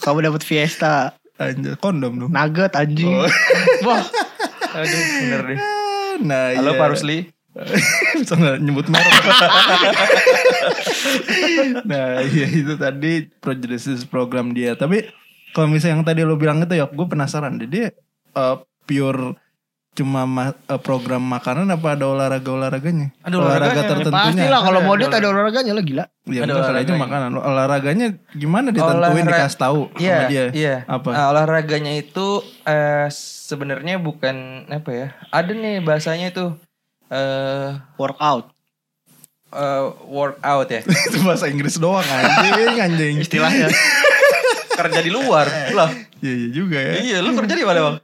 kamu 0.00 0.30
dapat 0.30 0.42
fiesta 0.42 1.18
Anjir, 1.34 1.74
kondom 1.78 2.14
dong. 2.16 2.30
nugget 2.30 2.70
anjing 2.74 3.10
Oh. 3.10 3.26
wah 3.86 4.02
Aduh, 4.72 4.88
bener 5.20 5.40
deh. 5.44 5.58
Nah, 6.24 6.56
Halo 6.56 6.72
iya. 6.72 6.80
Pak 6.80 6.88
Rusli. 6.96 7.18
Bisa 8.16 8.34
nggak 8.40 8.56
nyebut 8.64 8.88
merek. 8.88 9.12
nah 11.90 12.24
iya 12.24 12.46
itu 12.48 12.72
tadi 12.80 13.28
prejudices 13.36 14.08
program 14.08 14.56
dia. 14.56 14.72
Tapi 14.72 15.04
kalau 15.52 15.68
misalnya 15.68 16.00
yang 16.00 16.06
tadi 16.08 16.24
lo 16.24 16.40
bilang 16.40 16.64
itu 16.64 16.72
ya 16.72 16.88
gue 16.88 17.04
penasaran 17.04 17.60
deh 17.60 17.68
dia 17.68 17.92
eh, 18.32 18.56
pure 18.88 19.36
cuma 19.92 20.24
ma- 20.24 20.56
eh, 20.56 20.80
program 20.80 21.20
makanan 21.20 21.68
apa 21.68 21.92
ada 21.92 22.08
olahraga 22.08 22.48
olahraganya? 22.48 23.12
Ada 23.20 23.34
olahraga 23.34 23.80
tertentunya. 23.82 24.24
pasti 24.24 24.46
lah 24.46 24.60
kalau 24.62 24.80
mau 24.80 24.94
ada 24.94 25.00
diet 25.02 25.14
ada 25.14 25.28
olahraganya 25.28 25.72
lah 25.72 25.84
gila 25.84 26.04
Ya 26.24 26.40
Ada 26.40 26.52
olahraganya. 26.54 26.96
makanan. 26.98 27.30
Olahraganya 27.34 28.06
gimana 28.32 28.68
ditentuin 28.68 29.04
Olahra- 29.20 29.36
dikasih 29.36 29.58
tahu 29.58 29.80
Iya, 29.94 30.16
sama 30.16 30.30
dia? 30.30 30.44
iya. 30.50 30.74
Apa? 30.86 31.08
Nah, 31.08 31.24
olahraganya 31.28 31.92
itu 31.92 32.26
eh 32.64 33.06
sebenarnya 33.12 33.98
bukan 33.98 34.36
apa 34.66 34.90
ya? 34.90 35.06
Ada 35.28 35.52
nih 35.52 35.76
bahasanya 35.78 36.30
itu 36.30 36.56
eh 37.06 37.68
workout 37.94 38.48
eh, 39.50 39.82
workout 40.06 40.68
ya. 40.68 40.80
itu 41.06 41.18
bahasa 41.20 41.46
Inggris 41.46 41.76
doang 41.76 42.00
anjing 42.02 42.80
anjing. 42.80 43.14
istilahnya 43.18 43.68
Kerja 44.72 45.00
di 45.00 45.10
luar. 45.10 45.44
Loh. 45.70 45.90
Iya 46.18 46.32
iya 46.34 46.48
juga 46.50 46.78
ya. 46.80 46.92
Iya, 46.96 47.16
lu 47.20 47.36
kerja 47.36 47.52
di 47.52 47.60
mana, 47.60 47.80
Bang? 47.82 47.96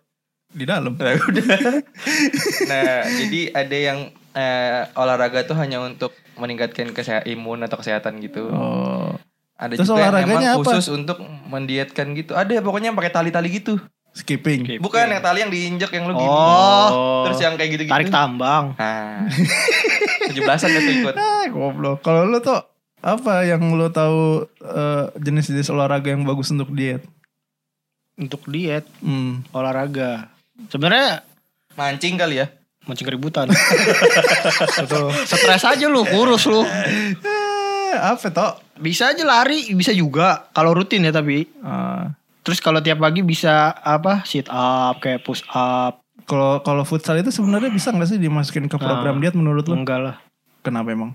Di 0.48 0.64
dalam. 0.64 0.96
Nah, 0.96 1.12
udah. 1.28 1.46
nah, 2.64 2.98
jadi 3.04 3.40
ada 3.52 3.76
yang 3.76 3.98
eh, 4.32 4.88
olahraga 4.94 5.44
tuh 5.44 5.54
hanya 5.54 5.78
untuk 5.78 6.11
meningkatkan 6.34 6.90
kesehatan 6.90 7.28
imun 7.28 7.61
atau 7.62 7.76
kesehatan 7.76 8.16
gitu. 8.18 8.48
Oh. 8.48 9.12
Ada 9.54 9.74
Terus 9.74 9.90
juga 9.90 9.98
yang 9.98 10.14
olahraganya 10.14 10.48
emang 10.48 10.62
apa? 10.62 10.70
khusus 10.70 10.87
untuk 10.88 11.18
mendietkan 11.46 12.14
gitu. 12.14 12.32
Ada 12.32 12.62
pokoknya 12.62 12.88
yang 12.88 12.98
pakai 12.98 13.11
tali-tali 13.11 13.50
gitu. 13.50 13.76
Skipping. 14.14 14.78
Bukan 14.78 15.04
yang 15.04 15.20
tali 15.20 15.42
yang 15.42 15.50
diinjek 15.50 15.90
yang 15.90 16.06
lu 16.06 16.14
gini. 16.14 16.26
Oh. 16.26 17.26
Terus 17.26 17.38
yang 17.38 17.54
kayak 17.54 17.70
gitu-gitu. 17.74 17.92
tarik 17.92 18.08
tambang 18.08 18.72
Nah. 18.74 19.26
17-an 20.30 20.68
dia 20.68 20.80
tuh 20.80 20.94
ikut. 20.96 21.14
Ah, 21.14 21.44
goblok. 21.48 21.98
Kalau 22.00 22.24
lu 22.24 22.38
tuh 22.38 22.56
apa 22.98 23.42
yang 23.42 23.62
lu 23.74 23.90
tahu 23.90 24.46
eh, 24.58 25.04
jenis-jenis 25.18 25.68
olahraga 25.68 26.08
yang 26.08 26.24
bagus 26.24 26.48
untuk 26.48 26.72
diet? 26.72 27.04
untuk 28.18 28.42
diet 28.50 28.82
Hmm. 28.98 29.46
olahraga 29.54 30.26
sebenarnya 30.64 31.22
Mancing 31.74 32.14
kali 32.14 32.36
ya. 32.36 32.50
mancing 32.82 33.04
keributan 33.04 33.46
stres 35.28 35.62
aja 35.62 35.86
lu 35.86 36.02
kurus 36.04 36.44
lu 36.44 36.64
Eh, 36.64 37.94
apa 37.94 38.28
toh? 38.28 38.52
bisa 38.74 39.08
aja 39.08 39.22
lari 39.22 39.72
bisa 39.72 39.90
juga 39.90 40.48
kalau 40.50 40.72
rutin 40.72 41.02
ya 41.02 41.10
tapi 41.10 41.44
Ah, 41.58 42.10
terus 42.40 42.58
kalau 42.58 42.78
tiap 42.78 42.96
pagi 42.96 43.20
bisa 43.20 43.52
apa 43.72 44.24
sit 44.24 44.46
up 44.46 44.98
kayak 44.98 45.20
push 45.20 45.44
up 45.48 46.00
kalau 46.24 46.60
kalau 46.60 46.82
futsal 46.82 47.14
itu 47.14 47.28
sebenarnya 47.28 47.68
bisa 47.68 47.88
nggak 47.88 48.06
sih 48.06 48.16
dimasukin 48.16 48.66
ke 48.66 48.76
program 48.76 49.16
Nah. 49.16 49.22
diet 49.22 49.34
menurut 49.34 49.64
lu? 49.64 49.76
enggak 49.76 50.00
lah 50.00 50.16
Kenapa 50.60 50.88
emang? 50.88 51.12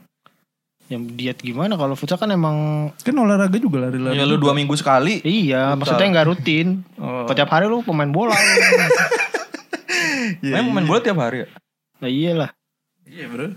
yang 0.86 1.10
diet 1.10 1.40
gimana 1.40 1.74
kalau 1.74 1.94
futsal 1.94 2.18
kan 2.18 2.30
emang 2.30 2.90
Kan 3.00 3.16
olahraga 3.16 3.56
juga 3.56 3.82
lari-lari. 3.82 4.14
Ya 4.14 4.24
lu 4.24 4.36
dua 4.36 4.52
minggu 4.52 4.76
sekali. 4.76 5.24
iya 5.24 5.72
Futsal. 5.72 5.80
maksudnya 5.96 6.08
nggak 6.12 6.28
rutin 6.28 6.68
Oh, 6.96 7.26
kalau 7.26 7.34
tiap 7.36 7.50
hari 7.50 7.66
lu 7.66 7.82
pemain 7.82 8.08
bola 8.08 8.36
iya, 10.40 10.54
Main 10.56 10.72
main 10.72 10.82
iya. 10.82 10.90
bola 10.90 11.00
tiap 11.00 11.20
hari 11.20 11.38
ya? 11.40 11.48
nah 11.96 12.10
iyalah 12.10 12.52
Iya, 13.04 13.26
Bro. 13.28 13.48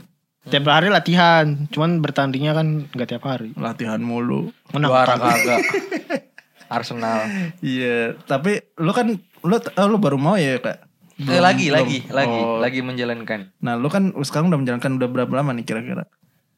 tiap 0.44 0.64
hari 0.66 0.88
latihan 0.88 1.46
cuman 1.68 1.98
bertandingnya 1.98 2.52
kan 2.52 2.66
nggak 2.88 3.08
tiap 3.08 3.24
hari 3.24 3.54
Latihan 3.54 3.98
mulu. 3.98 4.50
menang 4.70 4.90
Juara 4.90 5.14
kagak. 5.14 5.62
Arsenal. 6.66 7.30
Iya, 7.60 8.18
tapi 8.20 8.58
lu 8.76 8.90
kan 8.90 9.06
lu 9.38 9.54
oh, 9.54 9.86
lu 9.86 9.96
baru 9.96 10.18
mau 10.18 10.34
ya, 10.34 10.58
Kak? 10.58 10.82
Eh, 11.16 11.22
Belum- 11.24 11.40
lagi, 11.40 11.66
belum. 11.66 11.78
lagi, 11.78 11.98
lagi, 12.10 12.38
Oh. 12.38 12.58
lagi 12.58 12.80
menjalankan. 12.82 13.40
Nah, 13.56 13.74
lu 13.74 13.86
kan 13.86 14.10
sekarang 14.20 14.50
udah 14.50 14.58
menjalankan 14.58 14.90
udah 14.92 15.08
berapa 15.08 15.32
lama 15.32 15.54
nih 15.54 15.62
kira-kira? 15.62 16.04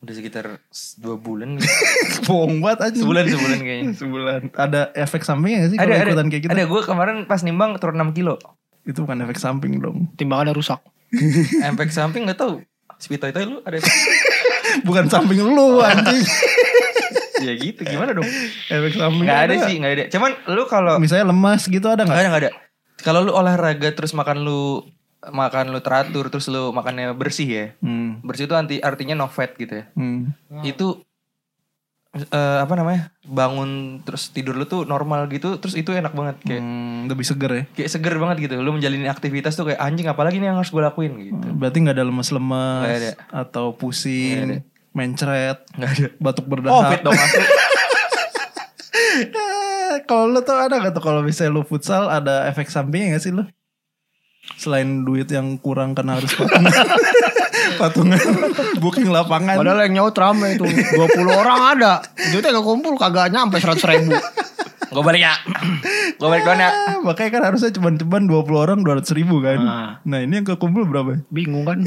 Udah 0.01 0.15
sekitar 0.15 0.65
dua 0.97 1.15
bulan. 1.15 1.61
Bohong 2.27 2.59
banget 2.59 2.89
aja. 2.89 2.97
sebulan 2.99 3.25
sebulan 3.27 3.59
kayaknya. 3.61 3.93
Sebulan. 4.01 4.41
Ada 4.51 4.81
efek 4.97 5.23
sampingnya 5.23 5.59
gak 5.61 5.71
sih 5.71 5.77
kalau 5.77 5.91
Ada 5.91 6.01
ada. 6.01 6.09
ikutan 6.09 6.27
kayak 6.27 6.43
gitu? 6.43 6.51
Ada 6.51 6.65
gue 6.65 6.81
kemarin 6.83 7.17
pas 7.25 7.41
nimbang 7.43 7.71
turun 7.77 8.01
6 8.01 8.15
kilo. 8.15 8.35
Itu 8.89 9.05
bukan 9.05 9.21
efek 9.29 9.37
samping 9.37 9.77
dong. 9.77 10.09
Timbangannya 10.17 10.57
rusak. 10.57 10.81
Efek 11.69 11.93
samping 11.93 12.25
gak 12.25 12.41
tahu. 12.41 12.65
Spito 12.97 13.29
itu 13.29 13.39
lu 13.45 13.61
ada 13.65 13.77
efek. 13.77 13.93
Bukan 14.89 15.09
samping 15.09 15.41
lu 15.41 15.81
anjing. 15.81 16.25
ya 17.47 17.53
gitu 17.55 17.81
gimana 17.87 18.17
dong? 18.17 18.27
efek 18.69 18.93
samping. 18.97 19.25
Gak 19.29 19.41
ada 19.49 19.55
sih, 19.69 19.77
gak 19.81 19.93
ada. 19.93 20.05
Cuman 20.09 20.31
lu 20.49 20.65
kalau 20.65 20.97
Misalnya 20.97 21.29
lemas 21.29 21.69
gitu 21.69 21.85
ada 21.87 22.05
Gak 22.05 22.11
nggak? 22.11 22.21
ada, 22.21 22.29
gak 22.33 22.43
ada. 22.49 22.51
Kalau 23.05 23.21
lu 23.23 23.33
olahraga 23.33 23.89
terus 23.95 24.13
makan 24.17 24.43
lu 24.43 24.83
makan 25.19 25.75
lu 25.75 25.81
teratur 25.83 26.31
terus 26.31 26.49
lu 26.49 26.73
makannya 26.73 27.13
bersih 27.17 27.49
ya. 27.49 27.67
Hmm. 27.85 28.21
Bersih 28.25 28.49
itu 28.49 28.55
anti 28.57 28.77
artinya 28.81 29.15
no 29.17 29.29
fat 29.31 29.55
gitu 29.57 29.81
ya. 29.81 29.85
Hmm. 29.95 30.35
Itu 30.65 31.08
eh, 32.11 32.25
apa 32.59 32.73
namanya? 32.73 33.13
Bangun 33.23 33.71
terus 34.01 34.29
tidur 34.29 34.53
lu 34.53 34.65
tuh 34.65 34.83
normal 34.83 35.29
gitu, 35.29 35.57
terus 35.57 35.73
itu 35.73 35.91
enak 35.91 36.11
banget 36.11 36.37
kayak 36.41 36.59
Hmm, 36.59 37.05
lebih 37.05 37.23
seger 37.23 37.51
ya. 37.51 37.63
kayak 37.71 37.91
seger 37.91 38.15
banget 38.17 38.37
gitu. 38.43 38.55
Lu 38.57 38.71
menjalani 38.71 39.07
aktivitas 39.07 39.55
tuh 39.55 39.67
kayak 39.67 39.79
anjing 39.79 40.07
apalagi 40.07 40.37
nih 40.37 40.49
yang 40.49 40.57
harus 40.57 40.69
gue 40.69 40.81
lakuin 40.81 41.13
gitu. 41.19 41.47
Berarti 41.53 41.77
nggak 41.79 41.95
ada 41.95 42.05
ada. 42.05 43.11
atau 43.31 43.73
pusing, 43.73 44.65
mencret, 44.91 45.63
Nggak 45.73 45.91
ada. 45.91 46.07
batuk 46.19 46.45
Oh, 46.45 46.51
berdahak. 46.51 46.91
fit 46.91 47.03
dong 47.03 47.15
kalau 50.05 50.25
lu 50.27 50.41
tuh 50.41 50.55
ada 50.55 50.79
gak 50.79 50.93
tuh 50.93 51.03
kalau 51.03 51.21
misalnya 51.21 51.53
lu 51.53 51.63
futsal 51.63 52.09
ada 52.09 52.47
efek 52.47 52.69
sampingnya 52.69 53.15
gak 53.15 53.23
sih 53.23 53.31
lu? 53.31 53.45
Selain 54.57 55.05
duit 55.05 55.29
yang 55.29 55.59
kurang 55.59 55.93
karena 55.93 56.17
harus 56.17 56.33
patungan 57.79 58.19
booking 58.83 59.09
lapangan. 59.09 59.55
Padahal 59.57 59.87
yang 59.87 60.03
nyaut 60.03 60.17
rame 60.19 60.59
itu 60.59 60.67
20 60.67 60.99
orang 61.31 61.79
ada 61.79 62.03
Duitnya 62.35 62.59
gak 62.59 62.67
kumpul 62.67 62.99
kagak 62.99 63.31
nyampe 63.31 63.63
100 63.63 63.79
ribu 63.95 64.19
gue 64.89 65.03
balik 65.05 65.21
ya. 65.21 65.37
gue 66.17 66.29
balik 66.33 66.49
duluan 66.49 66.65
ya. 66.65 66.71
Ah, 66.73 66.97
makanya 67.05 67.31
kan 67.37 67.43
harusnya 67.53 67.71
cuman-cuman 67.77 68.25
20 68.25 68.57
orang 68.57 68.79
200 68.81 69.05
ribu 69.21 69.45
kan. 69.45 69.61
Nah. 69.61 69.91
Nah 70.01 70.19
ini 70.25 70.41
yang 70.41 70.49
kekumpul 70.49 70.89
berapa? 70.89 71.29
Bingung 71.29 71.69
kan 71.69 71.85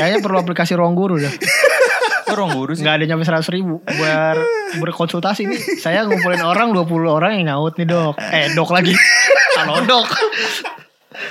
Kayaknya 0.00 0.24
perlu 0.24 0.40
aplikasi 0.40 0.72
ruang 0.72 0.96
guru 0.96 1.20
dah 1.20 1.28
Kok 1.28 2.32
orang 2.32 2.56
guru 2.56 2.72
sih? 2.72 2.88
Gak 2.88 3.00
ada 3.00 3.04
nyampe 3.04 3.28
100 3.28 3.44
ribu 3.52 3.84
Biar 3.84 4.40
berkonsultasi 4.80 5.44
nih 5.44 5.60
Saya 5.76 6.08
ngumpulin 6.08 6.40
orang 6.40 6.72
20 6.72 6.88
orang 7.04 7.36
yang 7.36 7.52
nyaut 7.52 7.76
nih 7.76 7.84
dok 7.84 8.16
Eh 8.16 8.48
dok 8.56 8.72
lagi 8.72 8.96
Halo 9.60 9.84
dok 9.84 10.08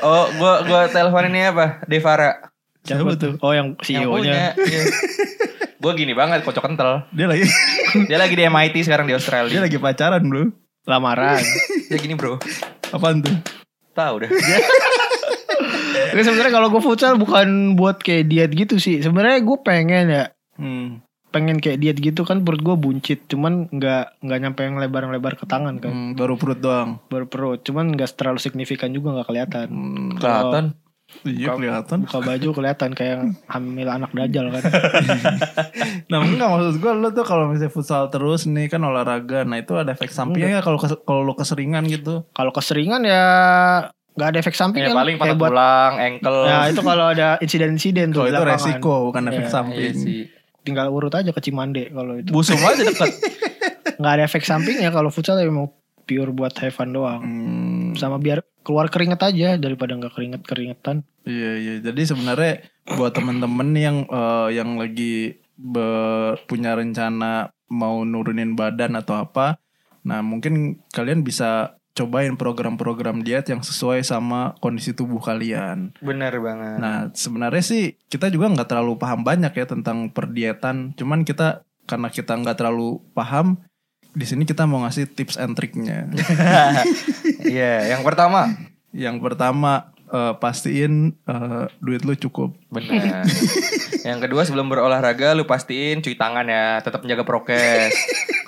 Oh, 0.03 0.25
gue 0.29 0.53
gua 0.67 0.85
telepon 0.91 1.31
ini 1.31 1.47
apa? 1.49 1.81
Devara. 1.87 2.51
Siapa 2.89 3.11
tuh? 3.13 3.33
Oh 3.39 3.51
yang 3.51 3.75
Yang 3.75 3.83
CEO-nya 4.01 4.07
punya. 4.07 4.41
Iya. 4.57 4.83
gue 5.83 5.91
gini 5.93 6.13
banget, 6.13 6.41
kocok 6.41 6.63
kental. 6.65 7.05
Dia 7.11 7.25
lagi 7.25 7.45
Dia 8.09 8.17
lagi 8.17 8.33
di 8.33 8.43
MIT 8.43 8.75
sekarang 8.81 9.05
di 9.05 9.11
dia 9.11 9.17
Australia. 9.17 9.59
lagi 9.59 9.77
pacaran 9.77 10.23
bro. 10.23 10.49
Lamaran 10.83 11.43
Dia 11.89 11.97
gini 11.97 12.13
bro. 12.13 12.39
Apaan 12.89 13.19
tuh? 13.19 13.35
Tahu 13.91 14.15
dah. 14.19 14.29
Tapi 16.07 16.21
sebenarnya 16.21 16.49
kalau 16.51 16.67
gue 16.67 16.79
futsal 16.79 17.15
bukan 17.15 17.47
buat 17.73 17.99
kayak 17.99 18.25
diet 18.25 18.51
gitu 18.51 18.77
sih 18.77 18.99
Sebenarnya 18.99 19.39
gue 19.39 19.57
pengen 19.59 20.05
ya 20.07 20.25
Hmm. 20.55 21.05
pengen 21.27 21.59
kayak 21.59 21.77
diet 21.77 21.97
gitu 21.99 22.23
kan 22.23 22.41
perut 22.41 22.57
gue 22.57 22.73
buncit 22.73 23.27
cuman 23.27 23.69
nggak 23.69 24.17
nggak 24.17 24.39
nyampe 24.39 24.61
yang 24.63 24.75
lebar-lebar 24.75 25.35
ke 25.35 25.45
tangan 25.45 25.77
kan 25.77 25.91
Hmm, 25.91 26.11
baru 26.13 26.33
perut 26.33 26.57
doang. 26.57 26.97
baru 27.05 27.27
perut 27.27 27.61
cuman 27.61 27.93
nggak 27.93 28.09
terlalu 28.11 28.39
signifikan 28.39 28.89
juga 28.89 29.13
nggak 29.13 29.27
kelihatan 29.27 29.67
Hmm, 29.67 30.09
Kelihatan. 30.15 30.63
Iya 31.23 31.49
kelihatan. 31.49 32.03
buka 32.03 32.19
baju 32.19 32.47
kelihatan 32.51 32.89
kayak 32.91 33.17
hamil 33.45 33.87
anak 33.87 34.11
dajal 34.11 34.45
kan 34.49 34.63
Nah 36.09 36.19
enggak 36.21 36.47
maksud 36.47 36.75
gue 36.77 36.91
lo 36.93 37.09
tuh 37.09 37.23
kalau 37.23 37.47
misalnya 37.47 37.69
futsal 37.69 38.07
terus 38.07 38.45
nih 38.45 38.67
kan 38.67 38.81
olahraga. 38.81 39.41
Nah 39.41 39.57
itu 39.57 39.73
ada 39.73 39.89
efek 39.89 40.09
sampingnya 40.09 40.57
nggak 40.57 40.65
kalau 40.65 40.77
kalau 40.99 41.21
lo 41.21 41.33
keseringan 41.33 41.83
gitu. 41.85 42.23
kalau 42.31 42.49
keseringan 42.49 43.01
ya 43.01 43.23
nggak 44.13 44.27
ada 44.27 44.37
efek 44.39 44.53
samping 44.53 44.81
Ya 44.81 44.89
kan 44.89 44.97
paling 44.97 45.15
patah 45.15 45.35
buat 45.35 45.51
tulang, 45.51 45.93
ankle. 45.95 46.39
ya 46.43 46.57
itu 46.67 46.81
kalau 46.81 47.05
ada 47.07 47.27
insiden-insiden 47.37 48.09
tuh 48.09 48.19
Kalau 48.19 48.25
di 48.25 48.31
itu 48.31 48.39
lapangan. 48.39 48.57
resiko 48.57 48.93
bukan 49.05 49.23
efek 49.27 49.43
Iya, 49.43 49.51
samping. 49.51 49.77
Iya 49.79 49.93
sih. 49.95 50.21
tinggal 50.59 50.87
urut 50.89 51.13
aja 51.13 51.29
ke 51.29 51.39
Cimande 51.39 51.87
kalau 51.89 52.13
itu 52.15 52.27
Busum 52.27 52.57
aja 52.57 52.81
deket. 52.81 53.07
nggak 53.99 54.11
ada 54.11 54.23
efek 54.23 54.41
sampingnya 54.41 54.89
kalau 54.89 55.07
futsal 55.07 55.35
ya 55.35 55.45
mau 55.47 55.69
pure 56.03 56.31
buat 56.31 56.55
have 56.55 56.71
fun 56.71 56.89
doang 56.89 57.19
Hmm, 57.19 57.87
sama 57.93 58.17
biar 58.17 58.41
keluar 58.67 58.91
keringet 58.91 59.23
aja 59.23 59.55
daripada 59.55 59.95
nggak 59.95 60.11
keringet 60.11 60.43
keringetan 60.43 61.07
iya 61.23 61.55
iya. 61.55 61.73
Jadi 61.79 62.03
sebenarnya 62.03 62.67
buat 62.99 63.15
temen-temen 63.15 63.69
yang 63.79 63.97
eh, 64.03 64.49
yang 64.59 64.75
lagi 64.75 65.39
be- 65.55 66.35
punya 66.51 66.75
rencana 66.75 67.55
mau 67.67 68.03
nurunin 68.03 68.55
badan 68.55 68.95
atau 68.95 69.19
apa, 69.19 69.59
nah 70.03 70.23
mungkin 70.23 70.83
kalian 70.95 71.23
bisa 71.23 71.75
cobain 71.97 72.37
program-program 72.37 73.25
diet 73.25 73.49
yang 73.49 73.65
sesuai 73.65 74.05
sama 74.05 74.53
kondisi 74.61 74.93
tubuh 74.93 75.17
kalian. 75.17 75.97
Bener 75.97 76.31
banget. 76.37 76.77
Nah 76.77 77.09
sebenarnya 77.11 77.63
sih 77.65 77.97
kita 78.05 78.29
juga 78.29 78.53
nggak 78.53 78.69
terlalu 78.69 78.95
paham 79.01 79.25
banyak 79.25 79.51
ya 79.51 79.65
tentang 79.65 80.13
perdietan. 80.13 80.93
Cuman 80.93 81.25
kita 81.25 81.65
karena 81.89 82.07
kita 82.13 82.37
nggak 82.37 82.55
terlalu 82.59 83.01
paham, 83.17 83.57
di 84.17 84.25
sini 84.25 84.43
kita 84.49 84.65
mau 84.65 84.81
ngasih 84.81 85.13
tips 85.13 85.37
and 85.37 85.53
triknya. 85.53 86.09
Iya, 87.47 87.95
yang 87.95 88.01
pertama. 88.01 88.49
Yang 88.91 89.21
pertama 89.21 89.93
eh, 90.09 90.33
pastiin 90.41 91.13
eh, 91.13 91.65
duit 91.79 92.01
lu 92.01 92.17
cukup. 92.17 92.57
Bener. 92.73 93.23
yang 94.07 94.19
kedua 94.19 94.43
sebelum 94.43 94.67
berolahraga 94.67 95.37
lu 95.37 95.45
pastiin 95.45 96.01
cuci 96.01 96.17
tangan 96.17 96.49
ya, 96.49 96.81
tetap 96.81 97.05
menjaga 97.05 97.23
prokes. 97.23 97.93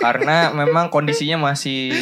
Karena 0.02 0.52
memang 0.52 0.90
kondisinya 0.90 1.38
masih 1.38 1.94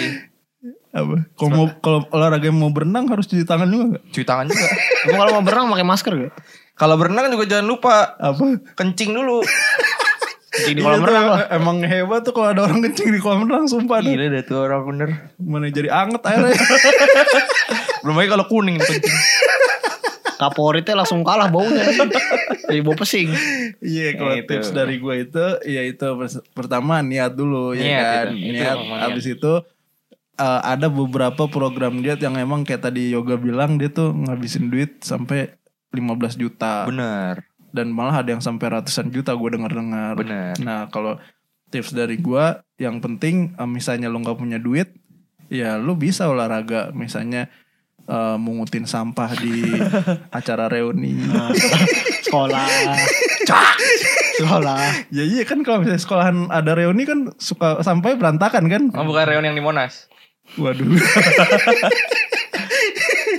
Apa? 0.95 1.30
Kalau 1.38 1.51
mau 1.53 1.67
kalau 1.84 1.99
olahraga 2.10 2.49
mau 2.49 2.73
berenang 2.73 3.06
harus 3.12 3.30
cuci 3.30 3.45
tangan 3.45 3.69
juga 3.69 3.84
nggak? 3.93 4.03
cuci 4.10 4.25
tangan 4.25 4.45
juga. 4.49 4.67
Emang 5.06 5.19
kalau 5.21 5.34
mau 5.38 5.43
berenang 5.45 5.67
pakai 5.69 5.86
masker 5.86 6.13
gak? 6.15 6.34
Kalau 6.77 6.95
berenang 6.97 7.30
juga 7.30 7.45
jangan 7.45 7.67
lupa 7.69 8.17
Apa? 8.17 8.58
kencing 8.73 9.13
dulu. 9.13 9.43
Di 10.57 10.73
Iya 10.73 10.81
kolam 10.81 11.01
renang 11.01 11.27
lah. 11.27 11.39
Emang 11.49 11.77
hebat 11.79 12.21
tuh 12.21 12.31
kalau 12.31 12.49
ada 12.49 12.65
orang 12.65 12.81
kencing 12.81 13.09
di 13.09 13.19
kolam 13.19 13.45
renang 13.45 13.65
sumpah. 13.65 13.99
Gila 13.99 14.25
dah 14.29 14.43
tuh 14.43 14.57
orang 14.59 14.81
bener. 14.83 15.09
Mana 15.37 15.67
jadi 15.67 15.89
anget 15.89 16.21
airnya. 16.23 16.57
Belum 18.01 18.15
lagi 18.15 18.29
kalau 18.29 18.45
kuning 18.45 18.77
kencing. 18.77 19.03
Kaporitnya 20.37 20.93
langsung 20.95 21.21
kalah 21.21 21.49
baunya. 21.49 21.81
Jadi 22.63 22.79
bau 22.79 22.93
pesing. 22.93 23.33
Iya 23.79 24.13
kalau 24.13 24.35
Itu. 24.35 24.45
tips 24.47 24.69
dari 24.69 24.97
gue 24.97 25.15
itu 25.23 25.45
ya 25.65 25.81
itu 25.81 26.05
pertama 26.51 27.01
niat 27.01 27.33
dulu 27.33 27.73
Niat 27.73 27.81
ya 27.81 27.97
kan. 27.99 28.27
itu. 28.29 28.37
Itu 28.37 28.53
Niat 28.53 28.77
niat. 28.77 29.07
abis 29.07 29.25
itu 29.27 29.53
eh, 30.37 30.61
ada 30.63 30.87
beberapa 30.87 31.43
program 31.47 31.99
diet 31.99 32.21
yang 32.21 32.37
emang 32.37 32.61
kayak 32.61 32.83
tadi 32.83 33.09
Yoga 33.09 33.33
bilang 33.35 33.77
dia 33.77 33.89
tuh 33.89 34.13
ngabisin 34.13 34.69
duit 34.69 35.01
sampai 35.01 35.57
15 35.89 36.05
juta 36.37 36.85
Bener, 36.85 37.41
dan 37.77 37.93
malah 37.93 38.25
ada 38.25 38.33
yang 38.33 38.41
sampai 38.41 38.73
ratusan 38.73 39.13
juta 39.13 39.37
gue 39.37 39.49
dengar-dengar. 39.53 40.17
Nah 40.57 40.89
kalau 40.89 41.21
tips 41.69 41.93
dari 41.93 42.17
gue 42.17 42.45
yang 42.81 42.97
penting 42.97 43.53
eh, 43.53 43.69
misalnya 43.69 44.09
lo 44.09 44.17
nggak 44.23 44.39
punya 44.39 44.57
duit 44.57 44.89
ya 45.47 45.77
lo 45.79 45.95
bisa 45.95 46.27
olahraga 46.27 46.89
misalnya 46.95 47.51
eh, 48.09 48.37
mungutin 48.41 48.89
sampah 48.89 49.37
di 49.37 49.61
acara 50.37 50.65
reuni. 50.65 51.21
Sekolah. 52.25 52.65
Sekolah. 54.41 54.81
Ya 55.13 55.23
iya 55.23 55.43
kan 55.45 55.61
kalau 55.61 55.85
misalnya 55.85 56.01
sekolahan 56.01 56.49
ada 56.49 56.73
reuni 56.73 57.05
kan 57.05 57.29
suka 57.37 57.85
sampai 57.85 58.17
berantakan 58.17 58.65
kan. 58.65 58.83
Oh 58.97 59.05
bukan 59.05 59.25
reuni 59.29 59.53
yang 59.53 59.57
di 59.59 59.63
Monas. 59.63 60.09
Waduh. 60.57 60.87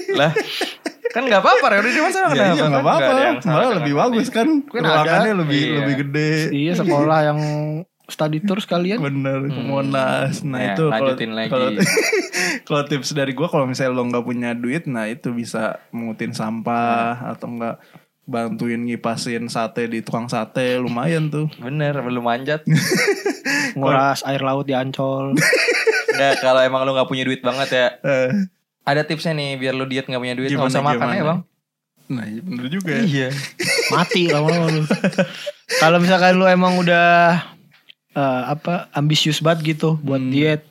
lah 0.19 0.33
kan 1.09 1.23
nggak 1.23 1.41
apa-apa 1.41 1.67
reuni 1.71 1.89
di 1.89 1.99
Monas 1.99 2.15
ya 2.15 2.23
kenapa? 2.23 2.37
iya 2.37 2.53
Kan 2.55 2.69
nggak 2.69 2.85
apa-apa. 2.85 3.13
Malah 3.43 3.71
lebih 3.79 3.95
bagus 3.95 4.27
kan. 4.29 4.49
Ruangannya 4.63 5.35
lebih 5.37 5.61
Iya. 5.61 5.77
lebih 5.79 5.95
gede. 6.03 6.31
Iya 6.51 6.73
sekolah 6.75 7.19
yang 7.25 7.41
study 8.05 8.39
tour 8.41 8.57
sekalian. 8.57 8.99
Bener 8.99 9.45
ke 9.45 9.61
Monas. 9.61 10.41
Nah 10.43 10.61
Ya, 10.63 10.73
itu 10.73 10.85
kalau 10.87 11.13
lanjutin 11.13 11.31
lagi. 11.33 11.49
kalau 11.49 11.69
kalau 12.69 12.83
tips 12.85 13.13
dari 13.13 13.33
gua 13.33 13.47
kalau 13.47 13.65
misalnya 13.65 13.93
lo 13.93 14.05
nggak 14.05 14.23
punya 14.23 14.51
duit, 14.53 14.85
nah 14.85 15.05
itu 15.05 15.29
bisa 15.31 15.63
mengutin 15.91 16.33
sampah 16.33 17.15
atau 17.27 17.49
enggak 17.51 17.77
bantuin 18.25 18.77
ngipasin 18.79 19.49
sate 19.49 19.85
di 19.87 20.01
tukang 20.01 20.25
sate 20.27 20.77
lumayan 20.77 21.29
tuh. 21.29 21.49
Bener, 21.65 21.97
belum 21.99 22.21
manjat. 22.23 22.65
Nguras 23.73 24.21
air 24.23 24.41
laut 24.41 24.65
di 24.65 24.73
Ancol. 24.73 25.33
Nggak, 26.11 26.35
kalau 26.39 26.61
emang 26.61 26.83
lu 26.83 26.93
nggak 26.93 27.07
punya 27.07 27.23
duit 27.23 27.41
banget 27.41 27.69
ya. 27.71 27.89
Ada 28.89 29.05
tipsnya 29.05 29.33
nih 29.33 29.51
biar 29.55 29.73
lu 29.73 29.85
diet 29.85 30.05
nggak 30.05 30.17
punya 30.19 30.33
duit 30.33 30.49
nggak 30.49 30.65
Gimana, 30.65 30.73
usah 30.73 30.83
makan 30.83 31.09
ya 31.11 31.25
bang. 31.27 31.41
nah 32.09 32.25
iya 32.25 32.41
bener 32.41 32.67
juga 32.67 32.91
ya. 32.91 33.03
Iya. 33.05 33.29
Mati 33.93 34.23
lama-lama 34.27 34.67
lu. 34.73 34.83
Kalau 35.75 35.99
misalkan 35.99 36.33
lu 36.35 36.45
emang 36.45 36.75
udah 36.75 37.37
eh, 38.11 38.43
apa 38.49 38.89
ambisius 38.91 39.39
banget 39.39 39.77
gitu 39.77 40.01
buat 40.01 40.17
Hmm. 40.19 40.33
diet. 40.33 40.65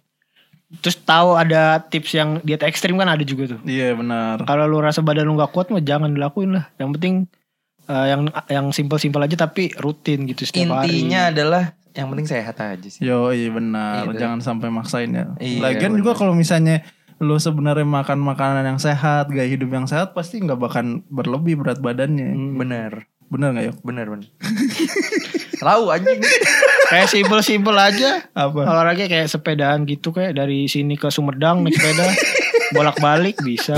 Terus 0.76 0.98
tahu 0.98 1.32
ada 1.34 1.80
tips 1.80 2.12
yang 2.12 2.30
diet 2.42 2.60
ekstrim 2.60 2.98
kan 2.98 3.08
ada 3.08 3.22
juga 3.22 3.54
tuh. 3.54 3.60
Iya 3.64 3.94
benar. 3.94 4.44
Kalau 4.44 4.66
lu 4.66 4.82
rasa 4.82 5.00
badan 5.00 5.24
lu 5.24 5.38
gak 5.38 5.54
kuat 5.54 5.70
mah 5.70 5.80
jangan 5.80 6.10
dilakuin 6.10 6.52
lah. 6.52 6.68
Yang 6.76 6.90
penting 6.98 7.16
eh, 7.86 8.06
yang 8.10 8.22
yang 8.48 8.66
simpel-simpel 8.72 9.22
aja 9.22 9.38
tapi 9.38 9.72
rutin 9.78 10.26
gitu 10.26 10.42
setiap 10.42 10.74
hari. 10.76 10.90
Intinya 10.92 11.30
adalah 11.30 11.64
yang 11.94 12.10
penting 12.10 12.28
sehat 12.28 12.58
aja 12.58 12.84
sih. 12.84 13.00
Yo 13.00 13.30
iya 13.30 13.48
benar, 13.48 14.06
Gitu. 14.06 14.20
jangan 14.20 14.40
sampai 14.40 14.68
maksain 14.68 15.10
ya. 15.10 15.38
Iya, 15.38 15.62
Lagian 15.64 15.94
juga 15.94 16.14
kalau 16.14 16.34
misalnya 16.34 16.82
lu 17.18 17.36
sebenarnya 17.42 17.86
makan 17.86 18.22
makanan 18.22 18.64
yang 18.66 18.80
sehat, 18.82 19.30
gaya 19.34 19.50
hidup 19.50 19.74
yang 19.74 19.90
sehat 19.90 20.14
pasti 20.14 20.38
nggak 20.38 20.58
bakal 20.58 21.02
berlebih 21.10 21.58
berat 21.58 21.82
badannya. 21.82 22.34
Hmm. 22.34 22.56
Bener, 22.62 22.92
Bener 23.28 23.52
nggak 23.52 23.66
yuk? 23.68 23.78
bener 23.84 24.06
bener. 24.08 24.28
Tahu 25.68 25.84
anjing. 25.92 26.22
Kayak 26.88 27.08
simpel-simpel 27.12 27.76
aja. 27.76 28.24
Apa? 28.32 28.64
Olahraga 28.64 29.10
kayak 29.10 29.28
sepedaan 29.28 29.84
gitu 29.84 30.16
kayak 30.16 30.38
dari 30.38 30.70
sini 30.72 30.96
ke 30.96 31.12
Sumedang 31.12 31.66
naik 31.66 31.76
sepeda 31.76 32.08
bolak-balik 32.76 33.36
bisa. 33.44 33.76